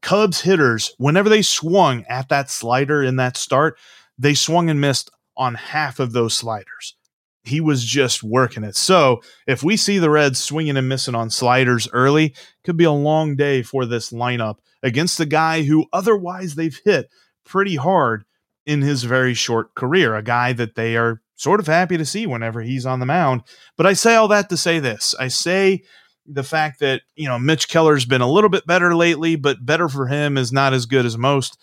Cubs 0.01 0.41
hitters, 0.41 0.93
whenever 0.99 1.29
they 1.29 1.43
swung 1.43 2.05
at 2.09 2.29
that 2.29 2.51
slider 2.51 3.03
in 3.03 3.17
that 3.17 3.37
start, 3.37 3.79
they 4.19 4.35
swung 4.35 4.69
and 4.69 4.81
missed 4.81 5.11
on 5.37 5.55
half 5.55 6.01
of 6.01 6.13
those 6.13 6.37
sliders. 6.37 6.97
He 7.45 7.61
was 7.61 7.85
just 7.85 8.23
working 8.23 8.65
it. 8.65 8.77
So 8.77 9.21
if 9.47 9.63
we 9.63 9.77
see 9.77 9.99
the 9.99 10.11
Reds 10.11 10.39
swinging 10.39 10.77
and 10.77 10.89
missing 10.89 11.15
on 11.15 11.31
sliders 11.31 11.89
early, 11.93 12.35
could 12.65 12.77
be 12.77 12.85
a 12.85 12.93
long 12.93 13.37
day 13.37 13.63
for 13.63 13.85
this 13.85 14.13
lineup 14.13 14.59
against 14.83 15.21
a 15.21 15.27
guy 15.27 15.63
who 15.63 15.87
otherwise 15.93 16.55
they've 16.55 16.79
hit 16.85 17.11
pretty 17.45 17.77
hard 17.77 18.25
in 18.65 18.83
his 18.83 19.05
very 19.05 19.35
short 19.35 19.75
career, 19.75 20.15
a 20.15 20.23
guy 20.23 20.53
that 20.53 20.77
they 20.77 20.97
are 20.97 21.21
sort 21.35 21.59
of 21.59 21.67
happy 21.67 21.97
to 21.97 22.05
see 22.05 22.27
whenever 22.27 22.61
he's 22.61 22.87
on 22.87 23.01
the 23.01 23.07
mound. 23.07 23.43
But 23.77 23.87
I 23.87 23.93
say 23.95 24.15
all 24.15 24.29
that 24.29 24.49
to 24.51 24.57
say 24.57 24.79
this 24.79 25.15
I 25.19 25.29
say 25.29 25.83
the 26.27 26.43
fact 26.43 26.81
that 26.81 27.03
you 27.17 27.29
know 27.29 27.39
Mitch 27.39 27.69
Keller's 27.69 28.05
been 28.05 28.21
a 28.21 28.31
little 28.31 28.51
bit 28.51 28.67
better 28.67 28.95
lately, 28.95 29.37
but 29.37 29.65
better 29.65 29.89
for 29.89 30.07
him 30.07 30.37
is 30.37 30.53
not 30.53 30.73
as 30.73 30.87
good 30.87 31.07
as 31.07 31.19
most. 31.19 31.59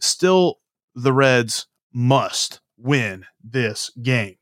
Still, 0.00 0.58
the 0.94 1.12
Reds 1.12 1.66
must 1.92 2.60
win 2.76 3.24
this 3.42 3.90
game. 4.02 4.36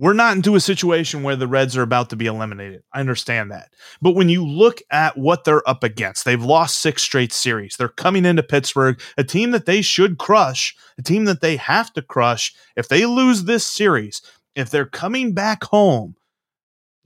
We're 0.00 0.12
not 0.12 0.36
into 0.36 0.54
a 0.54 0.60
situation 0.60 1.24
where 1.24 1.34
the 1.34 1.48
Reds 1.48 1.76
are 1.76 1.82
about 1.82 2.10
to 2.10 2.16
be 2.16 2.26
eliminated. 2.26 2.84
I 2.92 3.00
understand 3.00 3.50
that. 3.50 3.70
But 4.00 4.14
when 4.14 4.28
you 4.28 4.46
look 4.46 4.80
at 4.92 5.18
what 5.18 5.42
they're 5.42 5.68
up 5.68 5.82
against, 5.82 6.24
they've 6.24 6.42
lost 6.42 6.80
six 6.80 7.02
straight 7.02 7.32
series. 7.32 7.74
They're 7.76 7.88
coming 7.88 8.24
into 8.24 8.44
Pittsburgh, 8.44 9.00
a 9.16 9.24
team 9.24 9.50
that 9.50 9.66
they 9.66 9.82
should 9.82 10.18
crush, 10.18 10.76
a 10.98 11.02
team 11.02 11.24
that 11.24 11.40
they 11.40 11.56
have 11.56 11.92
to 11.94 12.02
crush. 12.02 12.54
If 12.76 12.86
they 12.86 13.06
lose 13.06 13.42
this 13.42 13.66
series, 13.66 14.22
if 14.54 14.70
they're 14.70 14.86
coming 14.86 15.32
back 15.34 15.64
home 15.64 16.14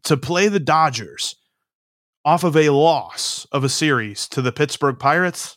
to 0.05 0.19
play 0.19 0.49
the 0.49 0.61
Dodgers, 0.61 1.37
off 2.25 2.45
of 2.45 2.57
a 2.57 2.71
loss 2.71 3.47
of 3.53 3.65
a 3.65 3.69
series 3.69 4.29
to 4.29 4.43
the 4.43 4.53
Pittsburgh 4.53 4.99
Pirates, 4.99 5.57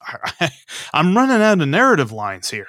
I, 0.00 0.50
am 0.92 1.16
running 1.16 1.42
out 1.42 1.60
of 1.60 1.68
narrative 1.68 2.12
lines 2.12 2.50
here. 2.50 2.68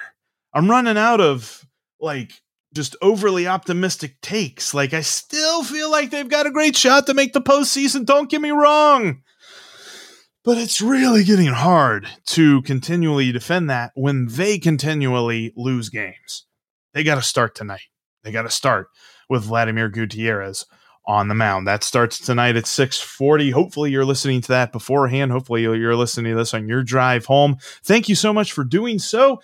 I'm 0.52 0.70
running 0.70 0.96
out 0.96 1.20
of 1.20 1.66
like 2.00 2.32
just 2.74 2.96
overly 3.00 3.46
optimistic 3.46 4.20
takes. 4.20 4.74
Like 4.74 4.92
I 4.92 5.00
still 5.00 5.62
feel 5.64 5.90
like 5.90 6.10
they've 6.10 6.28
got 6.28 6.46
a 6.46 6.50
great 6.50 6.76
shot 6.76 7.06
to 7.06 7.14
make 7.14 7.32
the 7.32 7.40
postseason. 7.40 8.04
Don't 8.04 8.30
get 8.30 8.40
me 8.40 8.50
wrong. 8.50 9.22
But 10.44 10.58
it's 10.58 10.80
really 10.80 11.24
getting 11.24 11.46
hard 11.46 12.06
to 12.26 12.62
continually 12.62 13.32
defend 13.32 13.68
that 13.68 13.90
when 13.96 14.28
they 14.28 14.58
continually 14.58 15.52
lose 15.56 15.88
games. 15.88 16.46
They 16.94 17.02
got 17.02 17.16
to 17.16 17.22
start 17.22 17.56
tonight. 17.56 17.88
They 18.22 18.30
got 18.30 18.42
to 18.42 18.50
start 18.50 18.88
with 19.28 19.44
Vladimir 19.44 19.88
Gutierrez 19.88 20.64
on 21.06 21.28
the 21.28 21.34
mound. 21.34 21.66
That 21.66 21.84
starts 21.84 22.18
tonight 22.18 22.56
at 22.56 22.66
6:40. 22.66 23.50
Hopefully 23.50 23.90
you're 23.90 24.04
listening 24.04 24.40
to 24.42 24.48
that 24.48 24.72
beforehand. 24.72 25.32
Hopefully 25.32 25.62
you're 25.62 25.96
listening 25.96 26.32
to 26.32 26.38
this 26.38 26.54
on 26.54 26.68
your 26.68 26.82
drive 26.82 27.26
home. 27.26 27.58
Thank 27.84 28.08
you 28.08 28.14
so 28.14 28.32
much 28.32 28.52
for 28.52 28.64
doing 28.64 28.98
so. 28.98 29.40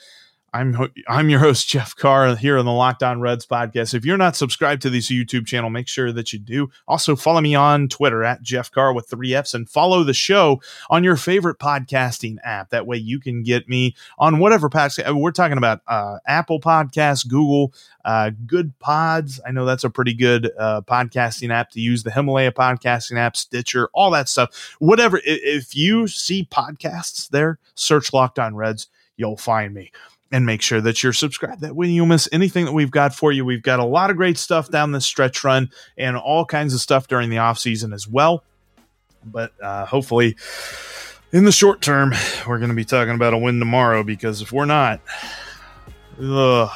I'm 0.54 0.76
I'm 1.08 1.30
your 1.30 1.40
host 1.40 1.66
Jeff 1.66 1.96
Carr 1.96 2.36
here 2.36 2.58
on 2.58 2.66
the 2.66 2.72
Locked 2.72 3.02
On 3.02 3.22
Reds 3.22 3.46
podcast. 3.46 3.94
If 3.94 4.04
you're 4.04 4.18
not 4.18 4.36
subscribed 4.36 4.82
to 4.82 4.90
this 4.90 5.10
YouTube 5.10 5.46
channel, 5.46 5.70
make 5.70 5.88
sure 5.88 6.12
that 6.12 6.30
you 6.34 6.38
do. 6.38 6.68
Also 6.86 7.16
follow 7.16 7.40
me 7.40 7.54
on 7.54 7.88
Twitter 7.88 8.22
at 8.22 8.42
Jeff 8.42 8.70
Carr 8.70 8.92
with 8.92 9.08
three 9.08 9.34
Fs 9.34 9.54
and 9.54 9.66
follow 9.68 10.04
the 10.04 10.12
show 10.12 10.60
on 10.90 11.04
your 11.04 11.16
favorite 11.16 11.58
podcasting 11.58 12.36
app. 12.44 12.68
That 12.68 12.86
way 12.86 12.98
you 12.98 13.18
can 13.18 13.42
get 13.42 13.66
me 13.66 13.96
on 14.18 14.40
whatever 14.40 14.68
podcast 14.68 15.18
we're 15.18 15.30
talking 15.30 15.56
about. 15.56 15.80
Uh, 15.86 16.18
Apple 16.26 16.60
Podcasts, 16.60 17.26
Google, 17.26 17.72
uh, 18.04 18.30
Good 18.46 18.78
Pods. 18.78 19.40
I 19.46 19.52
know 19.52 19.64
that's 19.64 19.84
a 19.84 19.90
pretty 19.90 20.12
good 20.12 20.50
uh, 20.58 20.82
podcasting 20.82 21.50
app 21.50 21.70
to 21.70 21.80
use. 21.80 22.02
The 22.02 22.10
Himalaya 22.10 22.52
podcasting 22.52 23.16
app, 23.16 23.38
Stitcher, 23.38 23.88
all 23.94 24.10
that 24.10 24.28
stuff. 24.28 24.76
Whatever. 24.80 25.18
If 25.24 25.74
you 25.74 26.08
see 26.08 26.44
podcasts 26.44 27.30
there, 27.30 27.58
search 27.74 28.12
Locked 28.12 28.38
On 28.38 28.54
Reds. 28.54 28.88
You'll 29.16 29.36
find 29.36 29.72
me 29.72 29.92
and 30.32 30.46
make 30.46 30.62
sure 30.62 30.80
that 30.80 31.02
you're 31.02 31.12
subscribed. 31.12 31.60
That 31.60 31.76
way 31.76 31.88
you'll 31.88 32.06
miss 32.06 32.28
anything 32.32 32.64
that 32.64 32.72
we've 32.72 32.90
got 32.90 33.14
for 33.14 33.30
you. 33.30 33.44
We've 33.44 33.62
got 33.62 33.78
a 33.78 33.84
lot 33.84 34.10
of 34.10 34.16
great 34.16 34.38
stuff 34.38 34.70
down 34.70 34.92
this 34.92 35.04
stretch 35.04 35.44
run 35.44 35.70
and 35.98 36.16
all 36.16 36.46
kinds 36.46 36.72
of 36.72 36.80
stuff 36.80 37.06
during 37.06 37.28
the 37.28 37.38
off 37.38 37.58
season 37.58 37.92
as 37.92 38.08
well. 38.08 38.42
But 39.24 39.52
uh, 39.62 39.84
hopefully, 39.84 40.36
in 41.30 41.44
the 41.44 41.52
short 41.52 41.82
term, 41.82 42.12
we're 42.48 42.58
going 42.58 42.70
to 42.70 42.74
be 42.74 42.84
talking 42.84 43.14
about 43.14 43.34
a 43.34 43.38
win 43.38 43.58
tomorrow 43.58 44.02
because 44.02 44.40
if 44.42 44.50
we're 44.50 44.64
not, 44.64 45.00
ugh, 46.20 46.70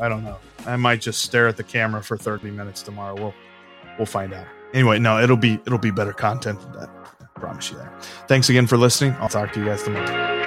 I 0.00 0.08
don't 0.08 0.24
know. 0.24 0.38
I 0.66 0.76
might 0.76 1.00
just 1.00 1.22
stare 1.22 1.48
at 1.48 1.56
the 1.56 1.64
camera 1.64 2.02
for 2.02 2.16
30 2.16 2.50
minutes 2.50 2.82
tomorrow. 2.82 3.14
We'll 3.14 3.34
we'll 3.98 4.06
find 4.06 4.32
out. 4.32 4.46
Anyway, 4.72 4.98
no, 4.98 5.20
it'll 5.20 5.36
be 5.36 5.54
it'll 5.66 5.78
be 5.78 5.90
better 5.90 6.12
content 6.12 6.60
than 6.60 6.72
that. 6.72 6.90
I 7.20 7.40
promise 7.40 7.70
you 7.70 7.78
that. 7.78 8.04
Thanks 8.28 8.48
again 8.48 8.66
for 8.66 8.76
listening. 8.76 9.12
I'll 9.18 9.28
talk 9.28 9.52
to 9.54 9.60
you 9.60 9.66
guys 9.66 9.82
tomorrow. 9.82 10.39